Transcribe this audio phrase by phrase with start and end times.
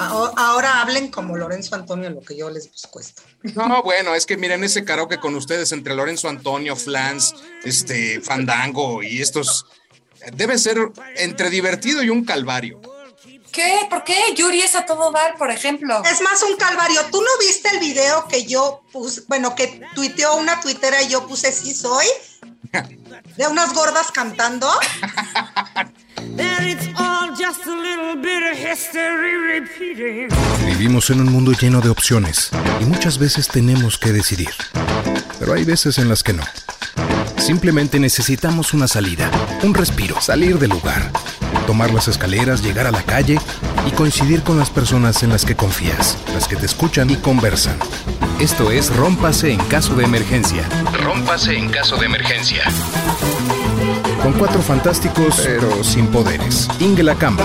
[0.00, 3.22] Ahora hablen como Lorenzo Antonio, lo que yo les busco esto.
[3.42, 7.34] No, bueno, es que miren ese karaoke con ustedes entre Lorenzo Antonio, Flans,
[7.64, 9.66] este, Fandango y estos.
[10.32, 10.78] Debe ser
[11.16, 12.80] entre divertido y un calvario.
[13.52, 13.86] ¿Qué?
[13.90, 14.16] ¿Por qué?
[14.36, 16.02] Yuri es a todo dar, por ejemplo.
[16.04, 17.00] Es más un calvario.
[17.10, 21.26] ¿Tú no viste el video que yo puse, bueno, que tuiteó una tuitera y yo
[21.26, 22.06] puse sí soy?
[23.36, 24.70] De unas gordas cantando.
[30.66, 32.50] Vivimos en un mundo lleno de opciones
[32.80, 34.50] y muchas veces tenemos que decidir.
[35.38, 36.42] Pero hay veces en las que no.
[37.36, 39.30] Simplemente necesitamos una salida,
[39.62, 41.10] un respiro, salir del lugar,
[41.66, 43.38] tomar las escaleras, llegar a la calle
[43.86, 47.76] y coincidir con las personas en las que confías, las que te escuchan y conversan.
[48.38, 50.68] Esto es Rómpase en caso de emergencia.
[50.92, 52.62] Rómpase en caso de emergencia.
[54.22, 56.68] Con cuatro fantásticos, pero sin poderes.
[56.78, 57.44] Inge Camba,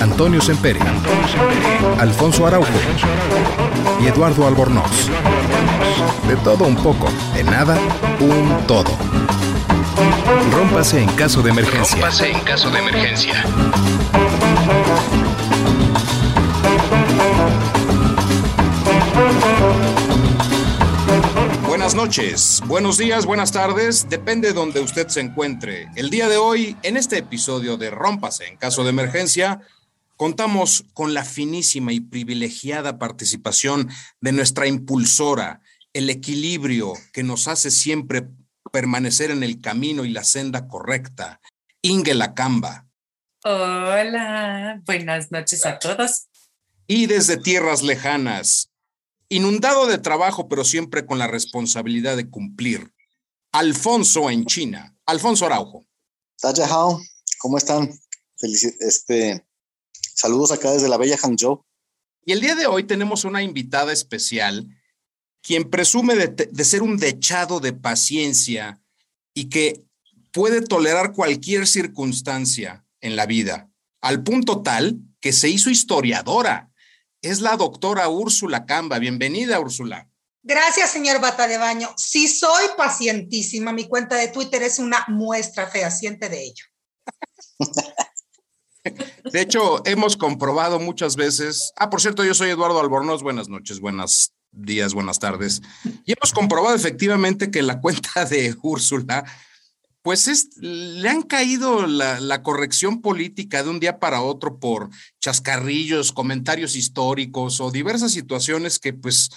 [0.00, 0.80] Antonio Sempere,
[1.98, 2.68] Alfonso Araujo
[4.00, 5.10] y Eduardo Albornoz.
[6.26, 7.78] De todo un poco, de nada,
[8.20, 8.90] un todo.
[10.52, 11.96] Rómpase en caso de emergencia.
[11.96, 13.44] Rómpase en caso de emergencia.
[21.98, 25.88] Noches, buenos días, buenas tardes, depende de donde usted se encuentre.
[25.96, 29.62] El día de hoy, en este episodio de Rómpase en caso de emergencia,
[30.16, 33.90] contamos con la finísima y privilegiada participación
[34.20, 35.60] de nuestra impulsora,
[35.92, 38.28] el equilibrio que nos hace siempre
[38.70, 41.40] permanecer en el camino y la senda correcta.
[41.82, 42.86] Inge Lacamba.
[43.42, 46.28] Hola, buenas noches a todos.
[46.86, 48.70] Y desde tierras lejanas,
[49.28, 52.92] inundado de trabajo, pero siempre con la responsabilidad de cumplir.
[53.52, 54.96] Alfonso en China.
[55.06, 55.86] Alfonso Araujo.
[56.42, 57.00] Hao,
[57.38, 57.90] ¿cómo están?
[58.40, 59.44] este,
[60.14, 61.64] saludos acá desde la bella Hangzhou.
[62.24, 64.68] Y el día de hoy tenemos una invitada especial
[65.42, 68.82] quien presume de, ser un dechado de paciencia
[69.32, 69.84] y que
[70.32, 73.70] puede tolerar cualquier circunstancia en la vida,
[74.02, 76.70] al punto tal que se hizo historiadora.
[77.20, 78.98] Es la doctora Úrsula Camba.
[78.98, 80.08] Bienvenida, Úrsula.
[80.42, 81.92] Gracias, señor Bata de Baño.
[81.96, 83.72] Sí, soy pacientísima.
[83.72, 86.64] Mi cuenta de Twitter es una muestra fehaciente de ello.
[89.32, 91.72] De hecho, hemos comprobado muchas veces.
[91.76, 93.22] Ah, por cierto, yo soy Eduardo Albornoz.
[93.22, 95.60] Buenas noches, buenas días, buenas tardes.
[96.06, 99.24] Y hemos comprobado efectivamente que la cuenta de Úrsula,
[100.08, 104.88] pues es, le han caído la, corrección política de un día para otro por
[105.20, 109.28] chascarrillos, comentarios históricos o diversas situaciones que pues,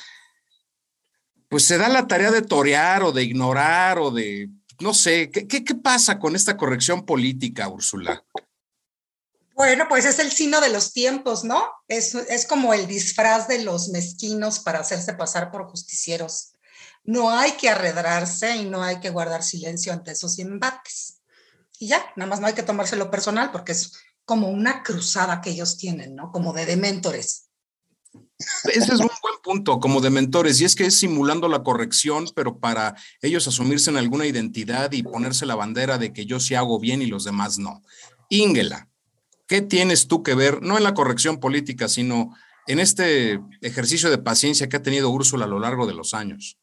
[1.50, 4.50] pues se da la tarea de torear o de ignorar o de,
[4.80, 8.24] no sé, ¿qué, qué pasa con esta corrección política, Úrsula?
[9.54, 11.70] Bueno, pues es el signo de los tiempos, ¿no?
[11.90, 16.51] Es, es como el disfraz de los mezquinos para hacerse pasar por justicieros.
[17.04, 21.22] No hay que arredrarse y no hay que guardar silencio ante esos embates.
[21.80, 23.94] Y ya, nada más no hay que tomárselo personal porque es
[24.26, 26.32] como una cruzada que ellos tienen, ¿no?
[26.32, 27.50] Como de dementores.
[28.66, 32.30] Ese es un buen punto, como de mentores, y es que es simulando la corrección,
[32.36, 36.56] pero para ellos asumirse en alguna identidad y ponerse la bandera de que yo sí
[36.56, 37.82] hago bien y los demás no.
[38.30, 38.92] Ingela,
[39.52, 42.34] ¿Qué tienes tú que ver, no en la corrección política, sino
[42.68, 46.58] en este ejercicio de paciencia que ha tenido Úrsula a lo largo de los años?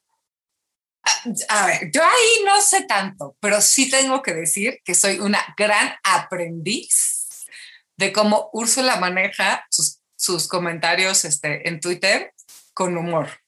[1.48, 5.42] A ver, yo ahí no sé tanto, pero sí tengo que decir que soy una
[5.56, 7.46] gran aprendiz
[7.96, 12.32] de cómo Úrsula maneja sus, comentarios este, en Twitter
[12.74, 13.40] con humor.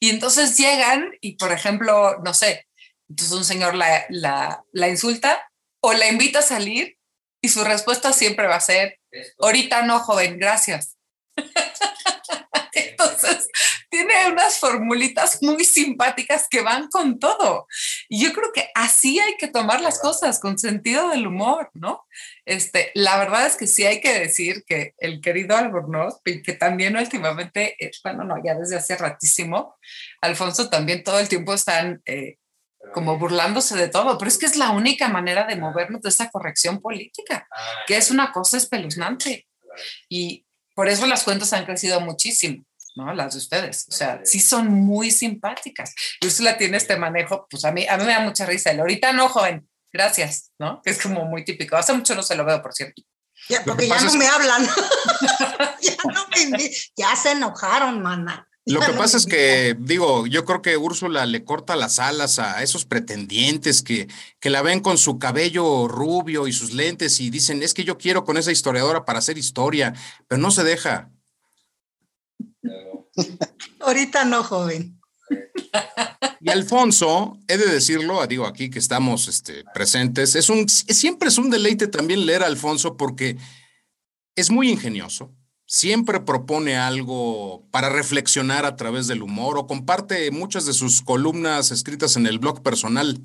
[0.00, 2.66] Y entonces llegan y, por ejemplo, no sé,
[3.08, 5.50] entonces un señor la, la, la insulta
[5.80, 6.98] o la invita a salir
[7.40, 8.98] y su respuesta siempre va a ser,
[9.38, 10.96] ahorita no, joven, gracias.
[12.72, 13.48] Entonces,
[13.94, 17.68] tiene unas formulitas muy simpáticas que van con todo.
[18.08, 22.04] Y yo creo que así hay que tomar las cosas, con sentido del humor, ¿no?
[22.44, 26.96] Este, la verdad es que sí hay que decir que el querido Albornoz, que también
[26.96, 29.76] últimamente, eh, bueno, no, ya desde hace ratísimo,
[30.20, 32.38] Alfonso también todo el tiempo están eh,
[32.92, 36.30] como burlándose de todo, pero es que es la única manera de movernos de esa
[36.30, 37.46] corrección política,
[37.86, 39.46] que es una cosa espeluznante.
[40.08, 42.64] Y por eso las cuentas han crecido muchísimo,
[42.94, 43.12] ¿no?
[43.14, 43.86] Las de ustedes.
[43.88, 45.94] O sea, sí son muy simpáticas.
[46.20, 48.70] Y usted tiene este manejo, pues a mí, a mí me da mucha risa.
[48.70, 50.80] El ahorita no, joven, gracias, ¿no?
[50.84, 51.76] es como muy típico.
[51.76, 53.02] Hace mucho no se lo veo, por cierto.
[53.48, 54.66] Ya, porque ya no me hablan.
[55.80, 58.48] ya, no me, ya se enojaron, mana.
[58.66, 62.62] Lo que pasa es que, digo, yo creo que Úrsula le corta las alas a
[62.62, 64.08] esos pretendientes que,
[64.40, 67.98] que la ven con su cabello rubio y sus lentes y dicen, es que yo
[67.98, 69.92] quiero con esa historiadora para hacer historia,
[70.28, 71.10] pero no se deja.
[73.80, 75.00] Ahorita no, joven.
[76.40, 81.38] Y Alfonso, he de decirlo, digo aquí que estamos este, presentes, es un, siempre es
[81.38, 83.38] un deleite también leer a Alfonso porque
[84.36, 85.34] es muy ingenioso,
[85.66, 91.70] siempre propone algo para reflexionar a través del humor o comparte muchas de sus columnas
[91.70, 93.22] escritas en el blog personal.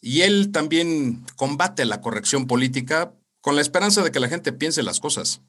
[0.00, 4.82] Y él también combate la corrección política con la esperanza de que la gente piense
[4.82, 5.40] las cosas.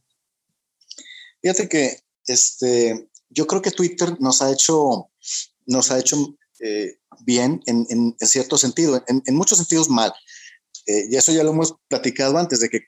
[1.42, 5.09] Fíjate que este, yo creo que Twitter nos ha hecho,
[5.65, 10.13] nos ha hecho eh, bien en, en, cierto sentido, en, muchos sentidos mal.
[10.85, 12.81] Eh, y eso ya lo hemos platicado antes, de que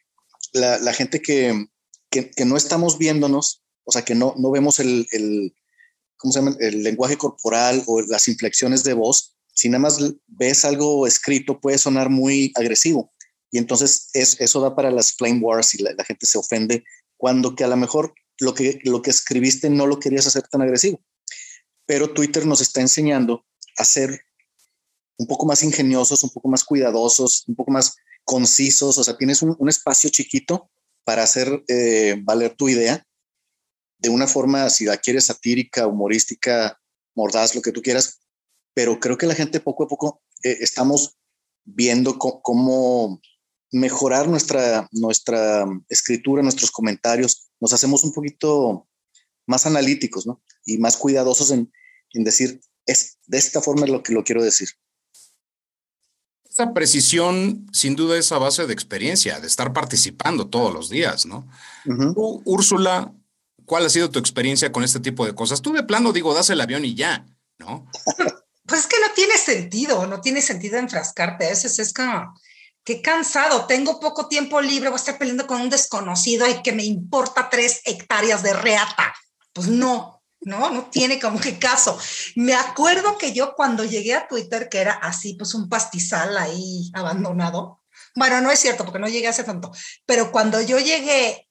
[0.54, 1.68] la, la gente que,
[2.10, 8.02] que, no estamos viéndonos, o sea, que no, no vemos el, el lenguaje corporal o
[8.02, 13.12] las inflexiones de voz, si nada más ves algo escrito puede sonar muy agresivo.
[13.52, 16.84] Y entonces es, eso da para las flame wars y la, la, gente se ofende
[17.18, 20.62] cuando que a lo mejor lo que, lo que escribiste no lo querías hacer tan
[20.62, 21.02] agresivo.
[21.86, 23.46] Pero Twitter nos está enseñando
[23.78, 24.22] a ser
[25.18, 28.98] un poco más ingeniosos, un poco más cuidadosos, un poco más concisos.
[28.98, 30.70] O sea, tienes un, espacio chiquito
[31.04, 33.06] para hacer eh, valer tu idea
[33.98, 36.80] de una forma, si la quieres satírica, humorística,
[37.16, 38.20] mordaz, lo que tú quieras.
[38.74, 41.18] Pero creo que la gente poco a poco eh, estamos
[41.66, 43.22] viendo cómo
[43.72, 47.50] mejorar nuestra, nuestra escritura, nuestros comentarios.
[47.60, 48.88] Nos hacemos un poquito
[49.46, 50.42] más analíticos, ¿no?
[50.66, 51.72] Y más cuidadosos en,
[52.14, 54.70] en decir, es de esta forma es lo que lo quiero decir.
[56.50, 61.26] Esa precisión, sin duda, es a base de experiencia, de estar participando todos los días,
[61.26, 61.48] ¿no?
[61.86, 62.14] Uh -huh.
[62.16, 63.14] Tú, Úrsula,
[63.66, 65.62] ¿cuál ha sido tu experiencia con este tipo de cosas?
[65.62, 67.26] Tú de plano digo, das el avión y ya,
[67.60, 67.86] ¿no?
[68.70, 71.48] Pues es que no tiene sentido, no tiene sentido enfrascarte.
[71.48, 72.36] A veces es como,
[72.90, 76.72] qué cansado, tengo poco tiempo libre, voy a estar peleando con un desconocido y que
[76.72, 79.14] me importa tres hectáreas de reata.
[79.54, 80.72] Pues no, ¿no?
[80.72, 82.00] No tiene como que caso.
[82.36, 86.90] Me acuerdo que yo cuando llegué a Twitter, que era así, pues un pastizal ahí
[86.96, 87.84] abandonado.
[88.16, 89.72] Bueno, no es cierto, porque no llegué hace tanto,
[90.08, 91.48] pero cuando yo llegué,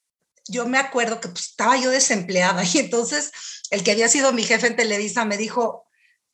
[0.49, 3.31] yo me acuerdo que pues, estaba yo desempleada y entonces
[3.71, 5.88] el que había sido mi jefe en Televisa me dijo,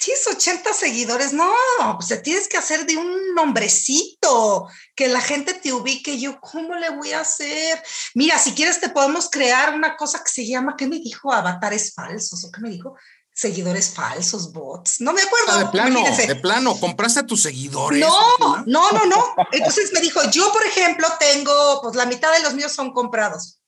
[0.05, 1.51] tienes 80 seguidores, no,
[1.97, 6.19] pues te tienes que hacer de un nombrecito, que la gente te ubique.
[6.19, 7.83] Yo, ¿cómo le voy a hacer?
[8.15, 11.33] Mira, si quieres te podemos crear una cosa que se llama, ¿qué me dijo?
[11.33, 12.97] Avatares falsos, ¿o qué me dijo?
[13.33, 15.01] Seguidores falsos, bots.
[15.01, 15.47] No me acuerdo.
[15.49, 16.27] Ah, de plano, imagínense.
[16.27, 18.01] de plano, compraste a tus seguidores.
[18.01, 19.35] No, no, no, no.
[19.53, 23.61] Entonces me dijo, yo, por ejemplo, tengo, pues la mitad de los míos son comprados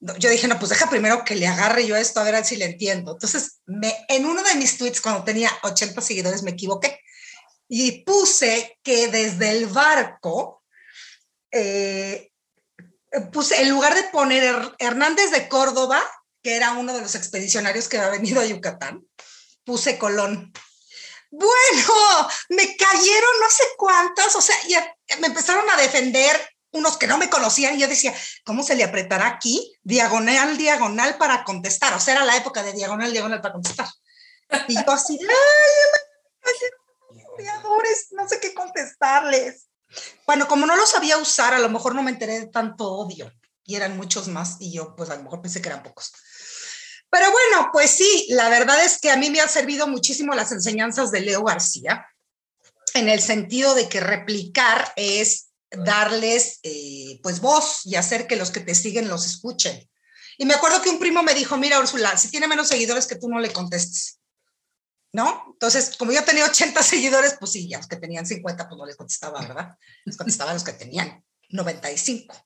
[0.00, 2.66] yo dije, no, pues deja primero que le agarre yo esto a ver si le
[2.66, 3.12] entiendo.
[3.12, 7.00] Entonces, me, en uno de mis tweets, cuando tenía 80 seguidores, me equivoqué
[7.68, 10.62] y puse que desde el barco,
[11.50, 12.30] eh,
[13.32, 16.02] puse, en lugar de poner Hernández de Córdoba,
[16.42, 19.04] que era uno de los expedicionarios que había venido a Yucatán,
[19.64, 20.52] puse Colón.
[21.30, 26.36] Bueno, me cayeron no sé cuántas, o sea, ya me empezaron a defender
[26.76, 28.14] unos que no me conocían, y yo decía,
[28.44, 29.74] ¿cómo se le apretará aquí?
[29.82, 31.94] Diagonal, diagonal para contestar.
[31.94, 33.88] O sea, era la época de diagonal, diagonal para contestar.
[34.68, 36.54] Y yo así, ay,
[37.34, 39.66] odiadores, no sé qué contestarles.
[40.26, 43.32] Bueno, como no lo sabía usar, a lo mejor no me enteré de tanto odio.
[43.64, 46.12] Y eran muchos más, y yo pues a lo mejor pensé que eran pocos.
[47.10, 50.52] Pero bueno, pues sí, la verdad es que a mí me han servido muchísimo las
[50.52, 52.06] enseñanzas de Leo García,
[52.94, 55.48] en el sentido de que replicar es
[55.84, 59.88] darles eh, pues voz y hacer que los que te siguen los escuchen.
[60.38, 63.16] Y me acuerdo que un primo me dijo, mira Úrsula, si tiene menos seguidores que
[63.16, 64.20] tú no le contestes.
[65.12, 65.44] ¿No?
[65.52, 68.84] Entonces, como yo tenía 80 seguidores, pues sí, ya los que tenían 50, pues no
[68.84, 69.76] les contestaba, ¿verdad?
[70.04, 72.36] Les contestaba a los que tenían 95.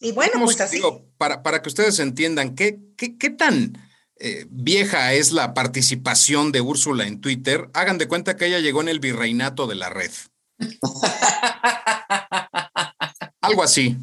[0.00, 0.76] Y bueno, pues así.
[0.76, 3.78] Digo, para, para que ustedes entiendan, ¿qué, qué, qué tan
[4.16, 7.70] eh, vieja es la participación de Úrsula en Twitter?
[7.74, 10.10] Hagan de cuenta que ella llegó en el virreinato de la red.
[13.46, 13.96] Algo así.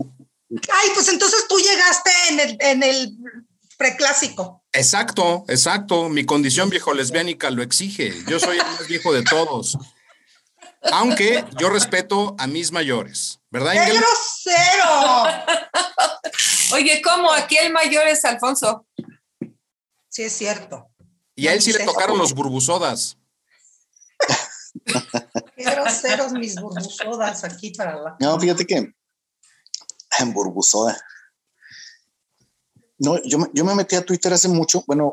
[0.51, 3.17] Ay, pues entonces tú llegaste en el, en el
[3.77, 4.63] preclásico.
[4.71, 6.09] Exacto, exacto.
[6.09, 8.13] Mi condición viejo lesbiánica lo exige.
[8.27, 9.77] Yo soy el más viejo de todos.
[10.91, 13.73] Aunque yo respeto a mis mayores, ¿verdad?
[13.73, 15.23] ¡Qué grosero!
[16.73, 17.31] Oye, ¿cómo?
[17.31, 18.85] Aquí el mayor es Alfonso.
[20.09, 20.89] Sí, es cierto.
[21.35, 23.17] Y a él sí le tocaron los burbusodas.
[25.55, 28.15] Qué groseros mis burbusodas aquí para la.
[28.19, 28.93] No, fíjate que
[30.19, 30.33] en.
[32.99, 35.11] No, yo, yo me metí a Twitter hace mucho, bueno,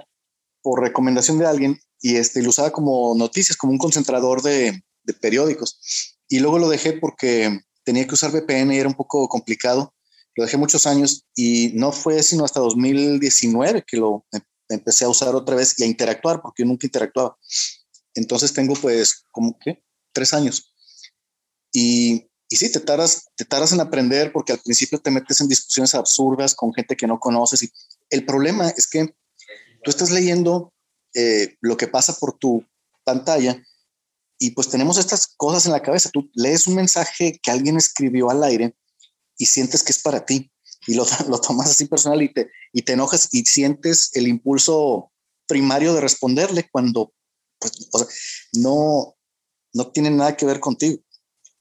[0.63, 5.15] por recomendación de alguien, y este, lo usaba como noticias, como un concentrador de, de
[5.15, 6.17] periódicos.
[6.29, 9.95] Y luego lo dejé porque tenía que usar VPN y era un poco complicado.
[10.37, 14.25] Lo dejé muchos años y no fue sino hasta 2019 que lo
[14.69, 17.37] empecé a usar otra vez y a interactuar, porque yo nunca interactuaba.
[18.15, 20.73] Entonces tengo pues como que tres años.
[21.73, 25.47] Y, y sí, te tardas, te tardas en aprender porque al principio te metes en
[25.47, 27.63] discusiones absurdas con gente que no conoces.
[27.63, 27.73] Y
[28.11, 29.15] el problema es que
[29.85, 30.75] tú estás leyendo
[31.15, 32.67] eh, lo que pasa por tu
[33.05, 33.63] pantalla
[34.37, 36.11] y pues tenemos estas cosas en la cabeza.
[36.11, 38.75] Tú lees un mensaje que alguien escribió al aire
[39.39, 40.51] y sientes que es para ti
[40.89, 45.13] y lo, lo tomas así personal y te, y te enojas y sientes el impulso
[45.47, 47.13] primario de responderle cuando
[47.61, 49.15] pues, no,
[49.73, 51.01] no tiene nada que ver contigo.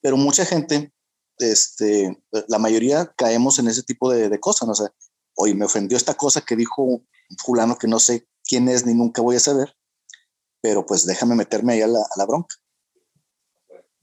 [0.01, 0.93] Pero mucha gente,
[1.37, 4.71] este, la mayoría caemos en ese tipo de, de cosas, ¿no?
[4.73, 4.93] O sea,
[5.35, 7.03] hoy me ofendió esta cosa que dijo
[7.43, 9.75] fulano que no sé quién es ni nunca voy a saber,
[10.61, 12.55] pero pues déjame meterme ahí a la, a la bronca.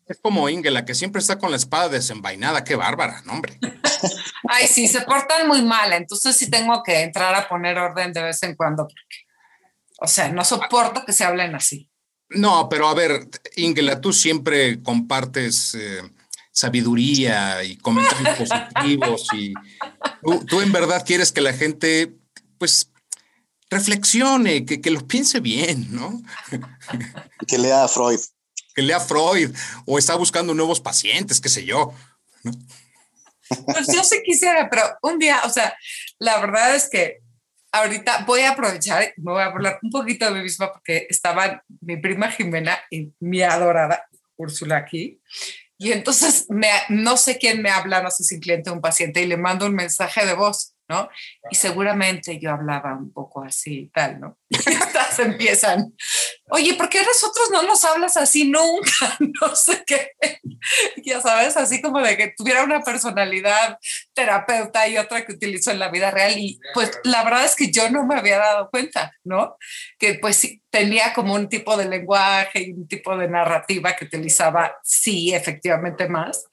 [0.07, 2.63] Es como Inge, la que siempre está con la espada desenvainada.
[2.63, 3.59] Qué bárbara, no, hombre.
[4.49, 5.93] Ay, sí, se portan muy mal.
[5.93, 8.85] Entonces sí tengo que entrar a poner orden de vez en cuando.
[8.85, 9.17] Porque,
[9.99, 11.91] o sea, no soporto que se hablen así.
[12.29, 16.03] No, pero a ver, Ingela, tú siempre compartes eh,
[16.51, 18.39] sabiduría y comentarios
[18.75, 19.55] positivos y
[20.23, 22.15] tú, tú, en verdad quieres que la gente,
[22.59, 22.91] pues,
[23.71, 26.21] reflexione, que, que lo piense bien, ¿no?
[27.47, 28.21] que lea a Freud
[28.77, 29.57] que lea Freud
[29.87, 31.95] o está buscando nuevos pacientes, qué sé yo.
[32.45, 32.53] ¿no?
[33.65, 35.75] Pues yo sí quisiera, pero un día, o sea,
[36.19, 37.21] la verdad es que
[37.73, 41.63] ahorita voy a aprovechar, me voy a hablar un poquito de mí misma porque estaba
[41.81, 44.07] mi prima Jimena y mi adorada
[44.37, 45.21] Úrsula aquí.
[45.79, 48.81] Y entonces me, no sé quién me habla, no sé si un cliente o un
[48.81, 50.77] paciente, y le mando un mensaje de voz.
[50.89, 51.09] ¿no?
[51.51, 54.39] Y seguramente yo hablaba un poco así y tal, ¿no?
[54.51, 55.95] Y se empiezan,
[56.51, 59.17] oye, ¿por qué nosotros no nos hablas así nunca?
[59.41, 60.13] No sé qué.
[61.05, 63.79] Ya sabes, así como de que tuviera una personalidad
[64.13, 66.37] terapeuta y otra que utilizo en la vida real.
[66.37, 69.57] Y pues la verdad es que yo no me había dado cuenta, ¿no?
[69.99, 74.07] Que pues sí, tenía como un tipo de lenguaje y un tipo de narrativa que
[74.07, 76.47] utilizaba, sí, efectivamente más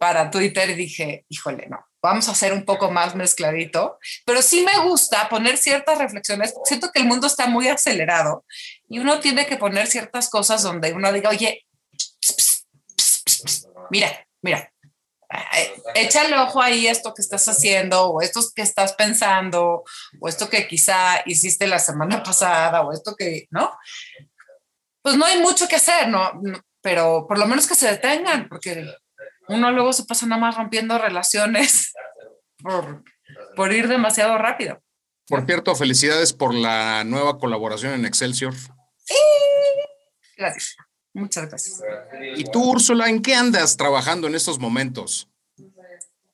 [0.00, 4.82] para Twitter dije, híjole, no, vamos a hacer un poco más mezcladito, pero sí me
[4.82, 6.54] gusta poner ciertas reflexiones.
[6.64, 8.46] Siento que el mundo está muy acelerado
[8.88, 11.66] y uno tiene que poner ciertas cosas donde uno diga, oye,
[13.90, 14.72] mira, mira,
[15.94, 19.84] échale ojo ahí esto que estás haciendo o esto que estás pensando
[20.20, 23.70] o esto que quizá hiciste la semana pasada o esto que, ¿no?
[25.02, 26.40] Pues no hay mucho que hacer, ¿no?
[26.82, 28.86] Pero por lo menos que se detengan, porque
[29.48, 31.92] uno luego se pasa nada más rompiendo relaciones
[32.62, 33.04] por,
[33.56, 34.82] por ir demasiado rápido.
[35.26, 38.52] Por cierto, felicidades por la nueva colaboración en Excelsior.
[39.04, 39.14] Sí.
[40.36, 40.76] Gracias.
[41.12, 41.80] Muchas gracias.
[42.36, 45.28] ¿Y tú, Úrsula, en qué andas trabajando en estos momentos?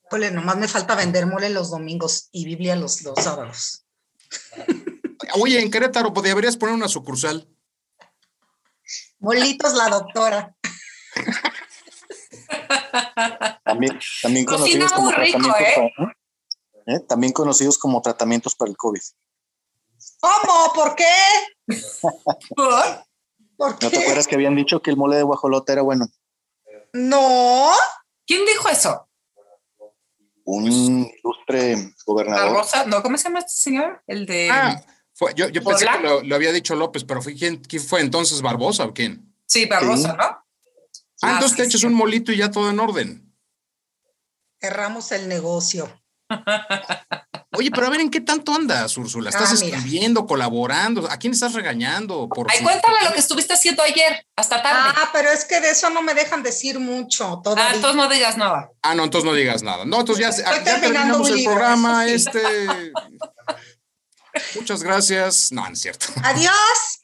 [0.09, 3.85] Pues nomás me falta vender mole los domingos y Biblia los, los sábados.
[5.39, 7.49] Oye, en Querétaro, ¿podrías poner una sucursal?
[9.19, 10.55] Molitos la doctora.
[13.63, 16.15] También, también conocidos como rico, tratamientos
[16.87, 16.95] ¿eh?
[16.95, 16.99] ¿eh?
[17.01, 19.01] También conocidos como tratamientos para el COVID.
[20.19, 20.73] ¿Cómo?
[20.73, 21.05] ¿Por qué?
[22.55, 23.06] ¿Por?
[23.57, 23.85] ¿Por qué?
[23.87, 26.07] ¿No te acuerdas que habían dicho que el mole de guajolota era bueno?
[26.93, 27.71] No.
[28.25, 29.09] ¿Quién dijo eso?
[30.45, 32.53] Un ilustre gobernador.
[32.53, 34.01] Barbosa, no, ¿cómo se llama este señor?
[34.07, 34.49] El de.
[34.49, 34.81] Ah,
[35.13, 38.01] fue, yo, yo pensé que lo, lo, había dicho López, pero fue, ¿quién, ¿quién, fue
[38.01, 39.35] entonces Barbosa o quién?
[39.45, 40.17] Sí, Barbosa, Sí.
[40.17, 40.47] ¿no?
[41.23, 43.33] Ah, entonces sí, te echas un molito y ya todo en orden.
[44.59, 45.89] Erramos el negocio.
[47.53, 49.29] Oye, pero a ver, ¿en qué tanto andas, Úrsula?
[49.29, 49.77] ¿Estás Ah, mira.
[49.77, 51.09] escribiendo, colaborando?
[51.09, 52.27] ¿A quién estás regañando?
[52.27, 54.93] Por Ay, su- cuéntame lo que estuviste haciendo ayer, hasta tarde.
[54.97, 57.73] Ah, pero es que de eso no me dejan decir mucho Ah, todavía.
[57.75, 58.69] entonces no digas nada.
[58.81, 59.85] Ah, no, entonces no digas nada.
[59.85, 62.05] No, entonces ya, Estoy ya terminando terminamos el libro, programa.
[62.05, 62.11] sí.
[62.13, 62.91] Este.
[64.55, 65.51] Muchas gracias.
[65.51, 66.07] No, no es cierto.
[66.23, 66.53] Adiós.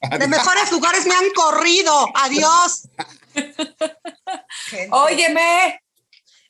[0.01, 0.29] De Adiós.
[0.29, 2.05] mejores lugares me han corrido.
[2.15, 2.87] Adiós.
[4.91, 5.79] Óyeme.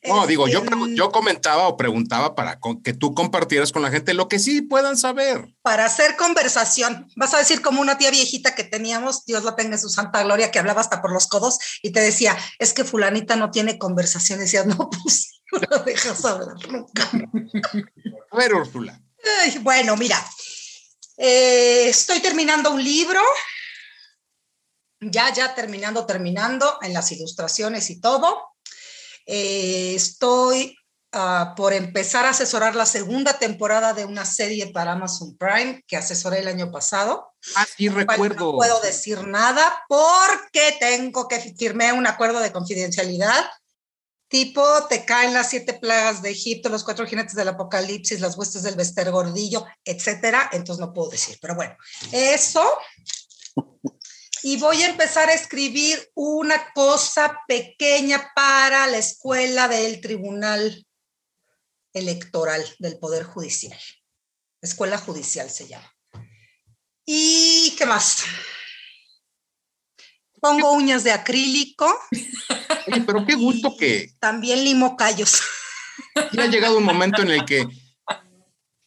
[0.06, 3.90] No, digo, yo, este, pregun- yo comentaba o preguntaba para que tú compartieras con la
[3.90, 5.56] gente lo que sí puedan saber.
[5.62, 9.76] Para hacer conversación, vas a decir como una tía viejita que teníamos, Dios la tenga
[9.76, 12.84] en su santa gloria, que hablaba hasta por los codos y te decía, es que
[12.84, 14.40] fulanita no tiene conversación.
[14.40, 17.10] Y decías, no, pues no la dejas hablar nunca.
[18.32, 19.00] A ver, Úrsula.
[19.42, 20.22] Ay, bueno, mira,
[21.18, 23.22] eh, estoy terminando un libro,
[25.00, 28.53] ya, ya terminando, terminando en las ilustraciones y todo.
[29.26, 30.76] Eh, estoy
[31.12, 35.98] ah, por empezar a asesorar la segunda temporada de una serie para Amazon Prime que
[35.98, 37.34] asesoré el año pasado.
[37.56, 38.54] Ah, sí, recuerdo.
[38.54, 43.46] No puedo decir nada porque tengo que firmé un acuerdo de confidencialidad
[44.34, 48.64] tipo te caen las siete plagas de Egipto, los cuatro jinetes del apocalipsis, las huestes
[48.64, 51.78] del Bester Gordillo, etcétera, entonces no puedo decir, pero bueno,
[52.12, 52.68] eso.
[54.46, 60.86] Y voy a empezar a escribir una cosa pequeña para la escuela del Tribunal
[61.94, 63.80] Electoral del Poder Judicial.
[64.62, 65.90] Escuela Judicial se llama.
[67.06, 68.26] ¿Y qué más?
[70.42, 71.88] Pongo uñas de acrílico.
[73.08, 74.12] pero qué gusto que.
[74.20, 75.42] También limo callos.
[76.34, 77.66] Y ha llegado un momento en el que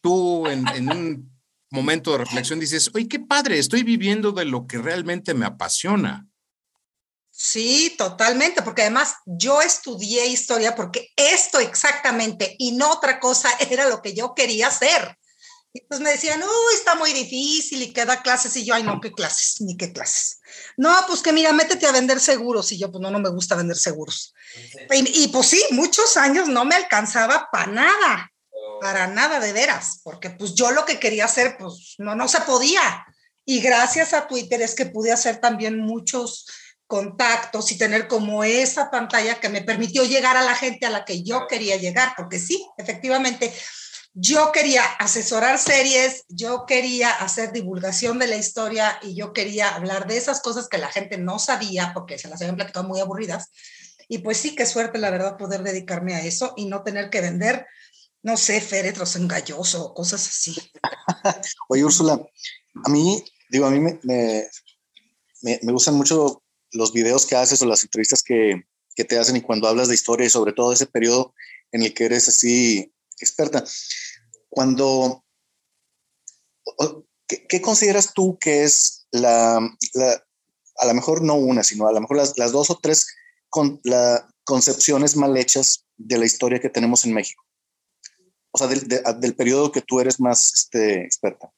[0.01, 1.36] tú, en, en, un
[1.69, 6.27] momento de reflexión, dices: Oye, qué padre, estoy viviendo de lo que realmente me apasiona.
[7.39, 13.87] Sí, totalmente, porque además yo estudié historia porque esto exactamente y no otra cosa era
[13.87, 15.15] lo que yo quería hacer.
[15.87, 18.55] Pues me decían, uy, está muy difícil y que da clases.
[18.55, 20.39] Y yo, ay, no, qué clases, ni qué clases.
[20.75, 22.71] No, pues que mira, métete a vender seguros.
[22.71, 24.33] Y yo, pues no, no me gusta vender seguros.
[24.91, 28.31] Y, y pues sí, muchos años no me alcanzaba para nada,
[28.79, 32.41] para nada de veras, porque pues yo lo que quería hacer, pues no, no se
[32.41, 33.05] podía.
[33.45, 36.45] Y gracias a Twitter es que pude hacer también muchos
[36.87, 41.05] contactos y tener como esa pantalla que me permitió llegar a la gente a la
[41.05, 43.53] que yo quería llegar, porque sí, efectivamente,
[44.13, 50.07] yo quería asesorar series, yo quería hacer divulgación de la historia y yo quería hablar
[50.07, 53.51] de esas cosas que la gente no sabía porque se las habían platicado muy aburridas.
[54.07, 57.21] Y pues sí, qué suerte, la verdad, poder dedicarme a eso y no tener que
[57.21, 57.67] vender,
[58.27, 60.53] no sé, féretros en galloso o cosas así.
[61.69, 62.21] Oye, Úrsula,
[62.83, 64.49] a mí, digo, a mí me, me,
[65.61, 66.43] me, gustan mucho
[66.73, 68.65] los videos que haces o las entrevistas que,
[68.97, 71.33] que te hacen y cuando hablas de historia y sobre todo ese periodo
[71.71, 73.63] en el que eres así experta.
[74.49, 75.23] Cuando,
[77.27, 82.17] ¿qué, consideras tú que es la, a lo mejor no una, sino a lo mejor
[82.17, 83.07] las, dos o tres
[83.47, 87.46] con, la, concepciones mal hechas de la historia que tenemos en México?
[88.57, 91.51] O sea, del, del periodo que tú eres más este, experta.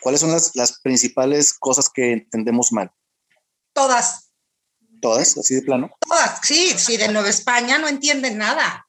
[0.00, 2.90] ¿Cuáles son las, las principales cosas que entendemos mal?
[3.72, 4.32] Todas.
[5.00, 5.38] ¿Todas?
[5.38, 5.90] ¿Así de plano?
[6.00, 8.84] Todas, sí, sí, de Nueva España no entienden nada.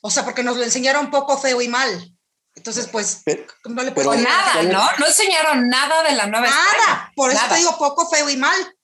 [0.00, 2.12] O sea, porque nos lo enseñaron poco feo y mal.
[2.56, 3.22] Entonces, pues,
[3.64, 4.84] no le puedo nada, ¿no?
[4.98, 8.76] No enseñaron nada de la nueva Nada, por eso te digo poco feo y mal.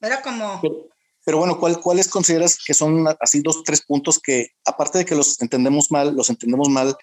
[0.00, 0.62] Era como...
[1.26, 5.14] Pero, bueno, ¿cuál, ¿cuáles consideras que son así dos, tres puntos que, aparte de que
[5.14, 6.96] los entendemos mal, los entendemos mal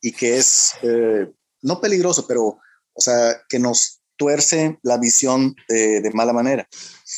[0.00, 1.30] y que es eh,
[1.62, 2.58] no peligroso, pero,
[2.92, 6.68] o sea, que nos tuerce la visión de, de, mala manera?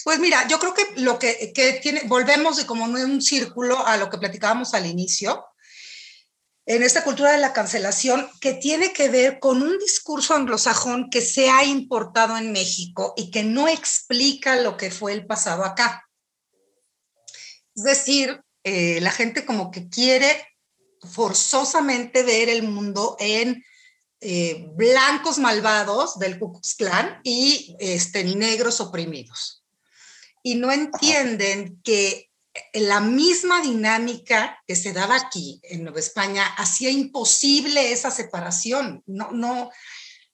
[0.04, 3.84] Pues mira, yo creo que lo que, que tiene, volvemos de como en un círculo
[3.84, 5.44] a lo que platicábamos al inicio,
[6.64, 11.20] en esta cultura de la cancelación que tiene que ver con un discurso anglosajón que
[11.20, 16.08] se ha importado en México y que no explica lo que fue el pasado acá.
[17.74, 20.46] Es decir, eh, la gente como que quiere
[21.02, 23.64] forzosamente ver el mundo en
[24.20, 29.64] eh, blancos malvados del Ku Klux Klan y este, negros oprimidos.
[30.42, 32.30] Y no entienden que
[32.74, 39.02] la misma dinámica que se daba aquí en Nueva España hacía imposible esa separación.
[39.06, 39.70] No, no,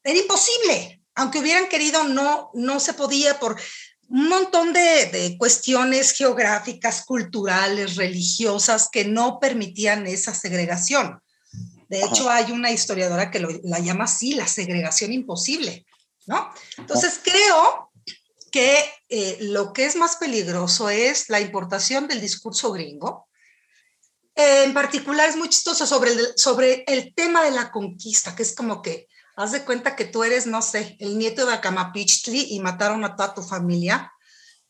[0.03, 1.03] era imposible.
[1.15, 3.61] Aunque hubieran querido, no, no se podía por
[4.09, 11.21] un montón de, de cuestiones geográficas, culturales, religiosas que no permitían esa segregación.
[11.89, 15.87] De hecho, hay una historiadora que lo, la llama así, la segregación imposible,
[16.27, 16.51] ¿no?
[16.77, 17.91] Entonces, creo
[18.51, 23.29] que eh, lo que es más peligroso es la importación del discurso gringo.
[24.35, 28.55] en particular es muy chistoso sobre el, sobre el tema de la conquista, que es
[28.55, 32.59] como que haz de cuenta que tú eres, no sé, el nieto de Acamapichtli y
[32.59, 34.13] mataron a toda tu familia.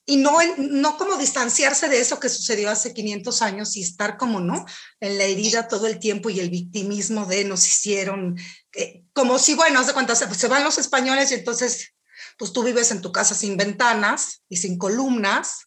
[0.05, 4.41] Y no, no como distanciarse de eso que sucedió hace 500 años y estar como,
[4.41, 4.67] ¿no?
[5.01, 8.39] En la herida todo el tiempo y el victimismo de nos hicieron,
[8.75, 11.95] eh, como si, bueno, haz de cuenta, se, se van los españoles y entonces
[12.37, 15.67] pues tú vives en tu casa sin ventanas y sin columnas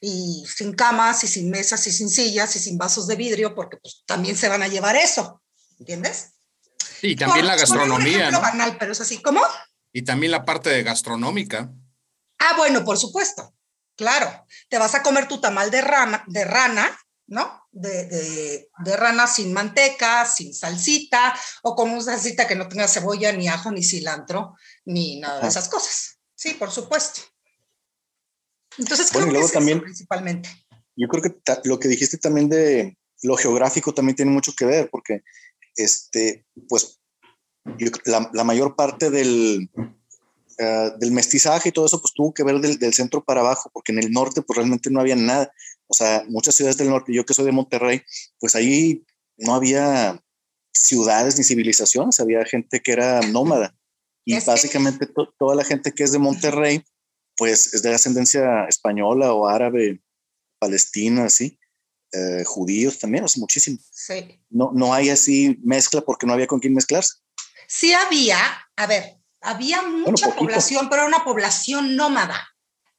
[0.00, 3.76] y sin camas y sin mesas y sin sillas y sin vasos de vidrio, porque
[3.78, 5.42] pues también se van a llevar eso,
[5.80, 6.39] ¿entiendes?
[7.02, 8.30] Y también la gastronomía.
[8.30, 8.40] ¿no?
[8.40, 9.40] banal, pero es así, ¿cómo?
[9.92, 11.70] Y también la parte de gastronómica.
[12.38, 13.54] Ah, bueno, por supuesto,
[13.96, 14.46] claro.
[14.68, 16.98] Te vas a comer tu tamal de rana, de rana
[17.30, 17.68] ¿no?
[17.70, 22.88] De, de, de, rana sin manteca, sin salsita, o con una salsita que no tenga
[22.88, 26.18] cebolla, ni ajo, ni cilantro, ni nada de esas cosas.
[26.34, 27.20] Sí, por supuesto.
[28.78, 30.48] Entonces, creo que es también, principalmente.
[30.96, 34.90] Yo creo que lo que dijiste también de lo geográfico también tiene mucho que ver,
[34.90, 35.22] porque
[35.76, 37.00] este, pues,
[38.04, 42.60] la, la, mayor parte del, uh, del mestizaje y todo eso, pues tuvo que ver
[42.60, 45.52] del, del, centro para abajo, porque en el norte, pues realmente no había nada
[45.86, 48.02] O sea, muchas ciudades del norte, yo que soy de Monterrey,
[48.38, 49.04] pues ahí
[49.36, 50.22] no había
[50.72, 53.76] ciudades ni civilizaciones, había gente que era nómada.
[54.24, 55.06] Y básicamente
[55.38, 56.84] toda la gente que es de Monterrey,
[57.36, 60.02] pues es de ascendencia española o árabe,
[60.58, 61.58] palestina, así.
[62.12, 63.78] Eh, judíos también, o sea, muchísimo.
[63.92, 64.40] Sí.
[64.50, 67.14] No, no hay así mezcla porque no había con quién mezclarse.
[67.68, 68.38] Sí había,
[68.74, 72.48] a ver, había mucha población, pero era una población nómada,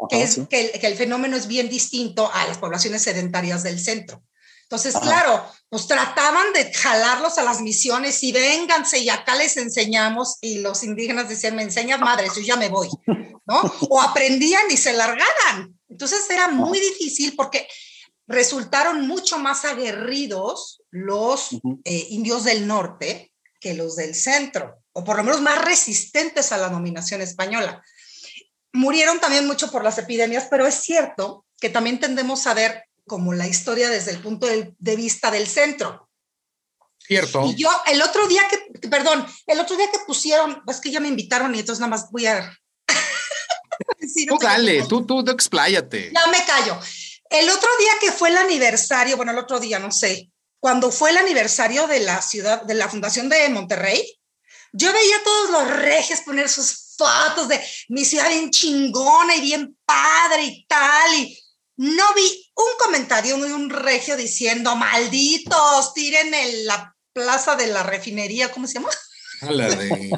[0.09, 4.23] que, es, que, el, fenómeno es bien distinto a las poblaciones sedentarias del centro.
[4.63, 10.37] Entonces, claro, pues trataban de jalarlos a las misiones y vénganse y acá les enseñamos
[10.39, 12.87] y los indígenas decían, me enseñas madre, yo ya me voy,
[13.45, 13.61] ¿no?
[13.89, 15.77] O aprendían y se largaban.
[15.89, 17.67] Entonces era muy difícil porque
[18.31, 21.51] resultaron mucho más aguerridos los
[21.83, 26.57] eh, indios del norte que los del centro, o por lo menos más resistentes a
[26.57, 27.83] la dominación española.
[28.73, 33.33] Murieron también mucho por las epidemias, pero es cierto que también tendemos a ver como
[33.33, 36.09] la historia desde el punto de, vista del centro.
[36.97, 37.45] Cierto.
[37.45, 40.99] Y yo el otro día que, perdón, el otro día que pusieron, es que ya
[40.99, 42.57] me invitaron y entonces nada más voy a...
[44.27, 46.11] tú dale, tú, tú expláyate.
[46.13, 46.79] Ya me callo.
[47.31, 51.11] El otro día que fue el aniversario, bueno, el otro día, no sé, cuando fue
[51.11, 54.19] el aniversario de la ciudad, de la fundación de Monterrey,
[54.73, 59.41] yo veía a todos los regios poner sus fotos de mi ciudad bien chingona y
[59.41, 61.39] bien padre y tal, y
[61.77, 67.83] no vi un comentario de un regio diciendo, malditos, tiren en la plaza de la
[67.83, 68.89] refinería, ¿cómo se llama?
[69.41, 70.11] A la de...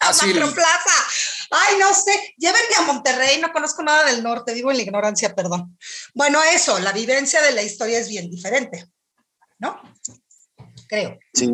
[0.00, 1.06] a Macroplaza.
[1.50, 5.34] Ay, no sé, llévenme a Monterrey, no conozco nada del norte, vivo en la ignorancia,
[5.34, 5.76] perdón.
[6.14, 8.86] Bueno, eso, la vivencia de la historia es bien diferente,
[9.58, 9.80] ¿no?
[10.88, 11.18] Creo.
[11.34, 11.50] Sí.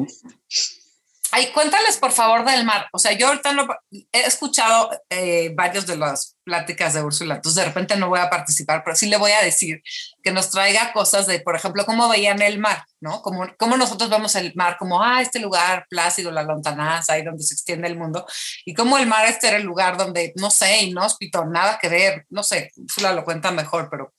[1.32, 2.88] Ay, cuéntales por favor del mar.
[2.92, 7.56] O sea, yo ahorita no, he escuchado eh, varios de las pláticas de Úrsula, entonces
[7.56, 9.82] de repente no voy a participar, pero sí le voy a decir
[10.22, 13.20] que nos traiga cosas de, por ejemplo, cómo veían el mar, ¿no?
[13.22, 17.42] Como, cómo nosotros vemos el mar, como, ah, este lugar plácido, la lontananza, ahí donde
[17.42, 18.24] se extiende el mundo,
[18.64, 22.26] y cómo el mar este era el lugar donde, no sé, inhóspito, nada que ver,
[22.30, 24.14] no sé, Úrsula lo cuenta mejor, pero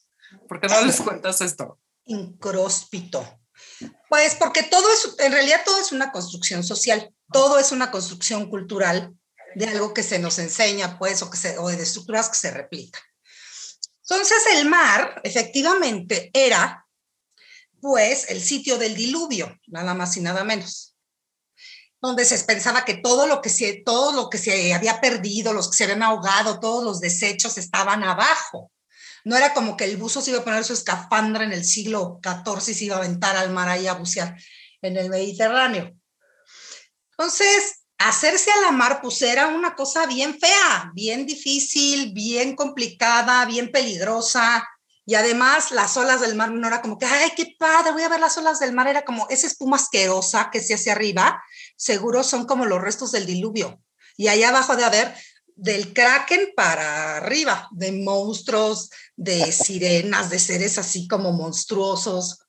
[0.49, 1.79] ¿por qué no les cuentas esto?
[2.05, 3.39] Incróspito
[4.09, 8.49] pues porque todo es, en realidad todo es una construcción social, todo es una construcción
[8.49, 9.13] cultural
[9.55, 12.51] de algo que se nos enseña, pues, o, que se, o de estructuras que se
[12.51, 13.01] replican.
[14.01, 16.85] Entonces el mar, efectivamente, era,
[17.81, 20.97] pues, el sitio del diluvio, nada más y nada menos
[22.01, 25.69] donde se pensaba que todo lo que se, todo lo que se había perdido, los
[25.69, 28.71] que se habían ahogado, todos los desechos estaban abajo.
[29.27, 32.21] No era como que el buzo se iba a poner su escafandra en el siglo
[32.23, 34.37] XIV y se iba a aventar al mar ahí a bucear
[34.81, 35.93] en el Mediterráneo.
[37.11, 43.43] Entonces, hacerse a la mar pues era una cosa bien fea, bien difícil, bien complicada,
[43.43, 44.65] bien peligrosa.
[45.05, 48.09] Y además las olas del mar no era como que, ay, qué padre, voy a
[48.09, 48.87] ver las olas del mar.
[48.87, 51.43] Era como esa espuma asquerosa que se hace arriba,
[51.75, 53.81] seguro son como los restos del diluvio.
[54.15, 55.13] Y ahí abajo de haber
[55.57, 62.39] del kraken para arriba, de monstruos, de sirenas, de seres así como monstruosos.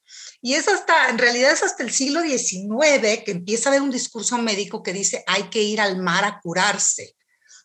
[0.40, 3.90] Y es hasta, en realidad es hasta el siglo XIX que empieza a haber un
[3.90, 7.16] discurso médico que dice hay que ir al mar a curarse.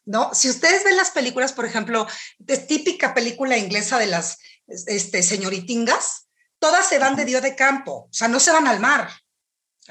[0.05, 0.33] ¿No?
[0.33, 6.27] Si ustedes ven las películas, por ejemplo, de típica película inglesa de las este, señoritingas,
[6.59, 9.09] todas se van de Dios de campo, o sea, no se van al mar,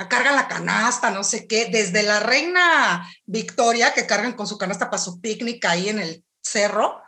[0.09, 4.91] cargan la canasta, no sé qué, desde la reina Victoria, que cargan con su canasta
[4.91, 7.01] para su picnic ahí en el cerro,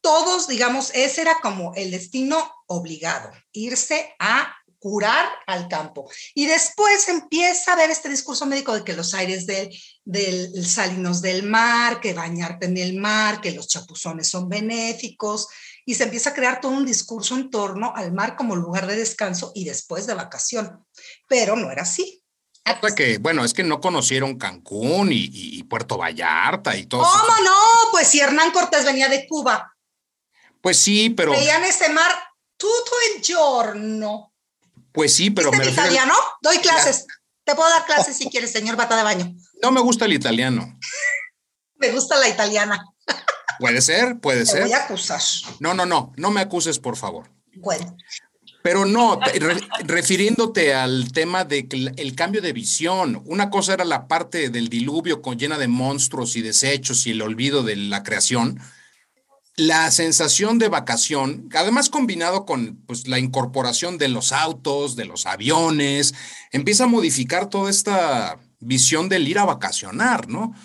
[0.00, 6.08] todos, digamos, ese era como el destino obligado, irse a curar al campo.
[6.32, 11.22] Y después empieza a ver este discurso médico de que los aires del, del salinos
[11.22, 15.48] del mar, que bañarte en el mar, que los chapuzones son benéficos,
[15.84, 18.96] y se empieza a crear todo un discurso en torno al mar como lugar de
[18.96, 20.84] descanso y después de vacación.
[21.28, 22.22] Pero no era así.
[22.66, 27.02] Hasta que, bueno, es que no conocieron Cancún y, Puerto Vallarta y todo.
[27.02, 27.54] ¿Cómo no?
[27.92, 29.72] Pues si Hernán Cortés venía de Cuba.
[30.60, 31.30] Pues sí, pero.
[31.30, 32.10] Veían ese mar
[32.56, 34.32] todo el giorno.
[34.90, 35.52] Pues sí, pero.
[35.52, 36.14] ¿Viste me italiano?
[36.42, 37.06] Doy clases.
[37.44, 39.32] Te puedo dar clases si quieres, señor bata de baño.
[39.62, 40.76] No me gusta el italiano.
[41.76, 42.84] me gusta la italiana.
[43.60, 44.62] Puede ser, puede ser.
[44.62, 45.20] Voy a acusar.
[45.60, 47.30] No, no, no, no me acuses, por favor.
[47.54, 47.96] Bueno.
[48.66, 49.20] Pero no,
[49.84, 53.22] refiriéndote al tema de el cambio de visión.
[53.24, 57.22] Una cosa era la parte del diluvio con llena de monstruos y desechos y el
[57.22, 58.58] olvido de la creación.
[59.54, 65.26] La sensación de vacación, además combinado con pues, la incorporación de los autos, de los
[65.26, 66.14] aviones,
[66.50, 70.56] empieza a modificar toda esta visión del ir a vacacionar, ¿no?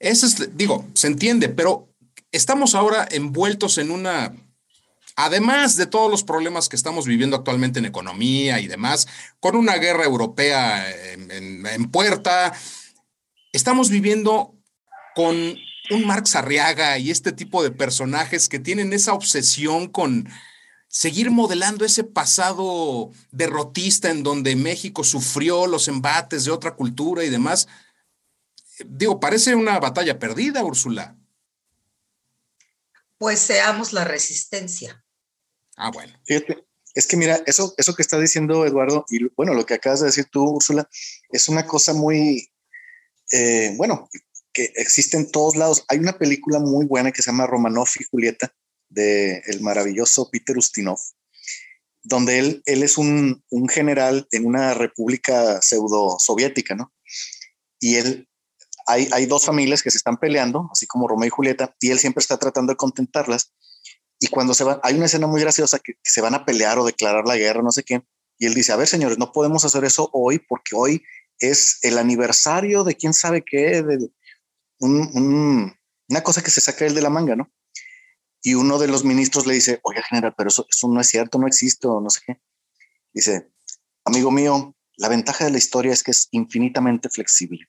[0.00, 1.88] Es, digo, se entiende, pero
[2.32, 4.34] estamos ahora envueltos en una
[5.16, 9.06] además de todos los problemas que estamos viviendo actualmente en economía y demás,
[9.40, 12.52] con una guerra europea en, puerta,
[13.52, 14.54] estamos viviendo
[15.14, 15.56] con
[15.90, 20.28] un Marx Arriaga y este tipo de personajes que tienen esa obsesión con
[20.88, 27.30] seguir modelando ese pasado derrotista en donde México sufrió los embates de otra cultura y
[27.30, 27.68] demás.
[28.86, 31.16] Digo, parece una batalla perdida, Úrsula.
[33.18, 35.03] Pues seamos la resistencia.
[35.76, 36.12] Ah, bueno.
[36.94, 40.06] Es que mira, eso, eso que está diciendo Eduardo, y bueno, lo que acabas de
[40.06, 40.88] decir tú, Úrsula,
[41.30, 42.52] es una cosa muy,
[43.32, 44.08] eh, bueno,
[44.52, 45.84] que existe en todos lados.
[45.88, 48.54] Hay una película muy buena que se llama Romanov y Julieta,
[48.88, 51.00] de el maravilloso Peter Ustinov,
[52.04, 56.94] donde él, él es un, un general en una república pseudo soviética, ¿no?
[57.80, 58.28] Y él,
[58.86, 61.98] hay, hay dos familias que se están peleando, así como Romeo y Julieta, y él
[61.98, 63.52] siempre está tratando de contentarlas
[64.24, 66.86] y cuando se van, hay una escena muy graciosa que, se van a pelear o
[66.86, 68.02] declarar la guerra, no sé qué.
[68.38, 71.02] Y él dice, a ver, señores, no podemos hacer eso hoy porque hoy
[71.38, 74.10] es el aniversario de quién sabe qué, de
[74.80, 77.52] una cosa que se saca él de la manga, ¿no?
[78.40, 81.38] Y uno de los ministros le dice, oye, general, pero eso, eso no es cierto,
[81.38, 82.40] no existe o no sé qué.
[83.12, 83.50] Dice,
[84.06, 87.68] amigo mío, la ventaja de la historia es que es infinitamente flexible.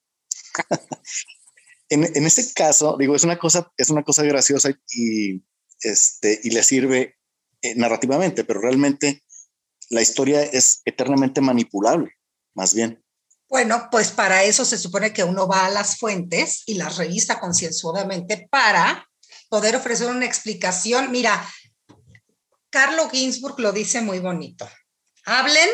[1.89, 5.43] en, en este caso, digo, es una cosa, es una cosa graciosa y
[5.81, 7.17] este, y le sirve
[7.61, 9.23] eh, narrativamente, pero realmente
[9.89, 12.11] la historia es eternamente manipulable,
[12.53, 13.03] más bien.
[13.47, 17.39] Bueno, pues para eso se supone que uno va a las fuentes y las revisa
[17.39, 19.07] concienzudamente para
[19.49, 21.11] poder ofrecer una explicación.
[21.11, 21.47] Mira,
[22.69, 24.67] Carlo Ginsburg lo dice muy bonito.
[25.25, 25.69] Hablen,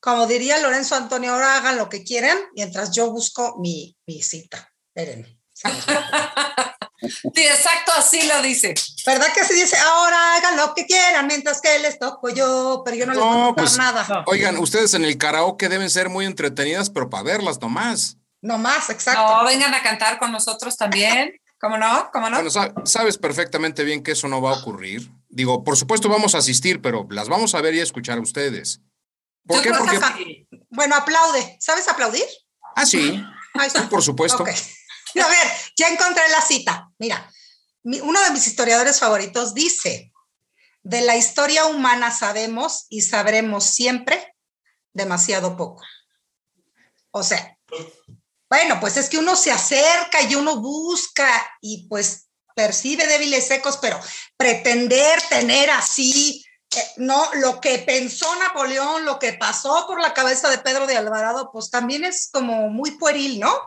[0.00, 4.70] como diría Lorenzo Antonio, ahora hagan lo que quieran mientras yo busco mi, mi cita.
[4.94, 5.40] Espérenme.
[7.08, 8.74] Sí, exacto, así lo dice.
[9.06, 9.76] ¿Verdad que así dice?
[9.76, 13.50] Ahora hagan lo que quieran mientras que les toco yo, pero yo no, les voy
[13.50, 14.24] a pues, nada.
[14.26, 18.16] Oigan, ustedes en el karaoke deben ser muy entretenidas, pero para verlas nomás.
[18.40, 19.22] Nomás, exacto.
[19.22, 21.32] No, vengan a cantar con nosotros también.
[21.60, 22.10] ¿Cómo no?
[22.12, 22.42] ¿Cómo no?
[22.42, 25.10] Bueno, sabes perfectamente bien que eso no va a ocurrir.
[25.28, 28.20] Digo, por supuesto vamos a asistir, pero las vamos a ver y a escuchar a
[28.20, 28.80] ustedes.
[29.46, 29.70] ¿Por qué?
[29.70, 30.46] Porque...
[30.68, 31.56] Bueno, aplaude.
[31.60, 32.24] ¿Sabes aplaudir?
[32.76, 33.22] Ah, sí.
[33.90, 34.44] Por supuesto.
[35.22, 36.83] A ver, ya encontré la cita.
[36.98, 37.30] Mira,
[37.82, 40.12] uno de mis historiadores favoritos dice,
[40.82, 44.36] de la historia humana sabemos y sabremos siempre
[44.92, 45.82] demasiado poco.
[47.10, 47.58] O sea,
[48.48, 51.28] bueno, pues es que uno se acerca y uno busca
[51.60, 53.98] y pues percibe débiles secos, pero
[54.36, 60.48] pretender tener así, eh, no, lo que pensó Napoleón, lo que pasó por la cabeza
[60.50, 63.58] de Pedro de Alvarado, pues también es como muy pueril, ¿no?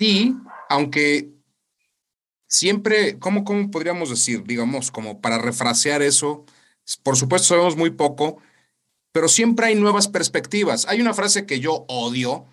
[0.00, 0.34] Sí,
[0.70, 1.28] aunque
[2.46, 4.42] siempre, ¿cómo, ¿cómo podríamos decir?
[4.44, 6.46] Digamos, como para refrasear eso,
[7.02, 8.38] por supuesto sabemos muy poco,
[9.12, 10.86] pero siempre hay nuevas perspectivas.
[10.88, 12.46] Hay una frase que yo odio,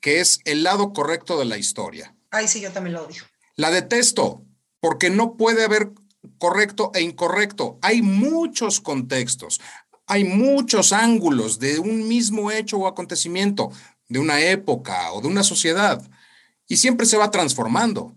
[0.00, 2.14] que es el lado correcto de la historia.
[2.30, 3.22] Ay, sí, yo también lo odio.
[3.56, 4.42] La detesto,
[4.80, 5.92] porque no puede haber
[6.38, 7.78] correcto e incorrecto.
[7.82, 9.60] Hay muchos contextos,
[10.06, 13.70] hay muchos ángulos de un mismo hecho o acontecimiento
[14.08, 16.02] de una época o de una sociedad
[16.66, 18.14] y siempre se va transformando.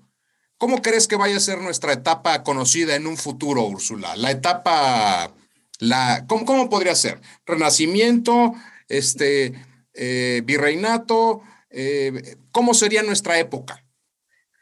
[0.57, 4.15] ¿Cómo crees que vaya a ser nuestra etapa conocida en un futuro, Úrsula?
[4.15, 5.31] La etapa,
[5.79, 7.21] la, ¿cómo, podría ser?
[7.45, 8.53] Renacimiento,
[8.87, 9.53] este,
[9.93, 13.83] eh, virreinato, eh, ¿cómo sería nuestra época?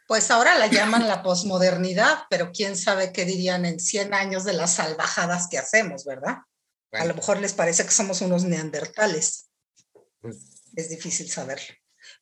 [0.07, 4.53] Pues ahora la llaman la posmodernidad, pero quién sabe qué dirían en 100 años de
[4.53, 6.39] las salvajadas que hacemos, ¿verdad?
[6.91, 9.49] A lo mejor les parece que somos unos neandertales.
[10.21, 10.37] Pues
[10.75, 11.73] es difícil saberlo.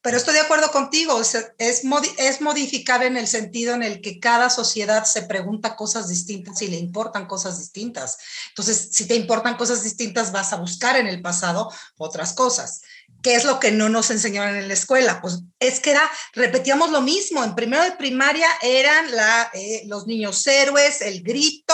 [0.04, 4.50] Pero estoy de acuerdo contigo, es, es modificar en el sentido en el que cada
[4.50, 8.18] sociedad se pregunta cosas distintas y le importan cosas distintas.
[8.50, 12.82] Entonces, si te importan cosas distintas, vas a buscar en el pasado otras cosas.
[13.22, 15.22] ¿Qué es lo que no nos enseñaron en la escuela?
[15.22, 19.06] Pues es que era, repetíamos lo mismo, en primero de primaria eran
[19.54, 21.74] eh, los niños héroes, el grito,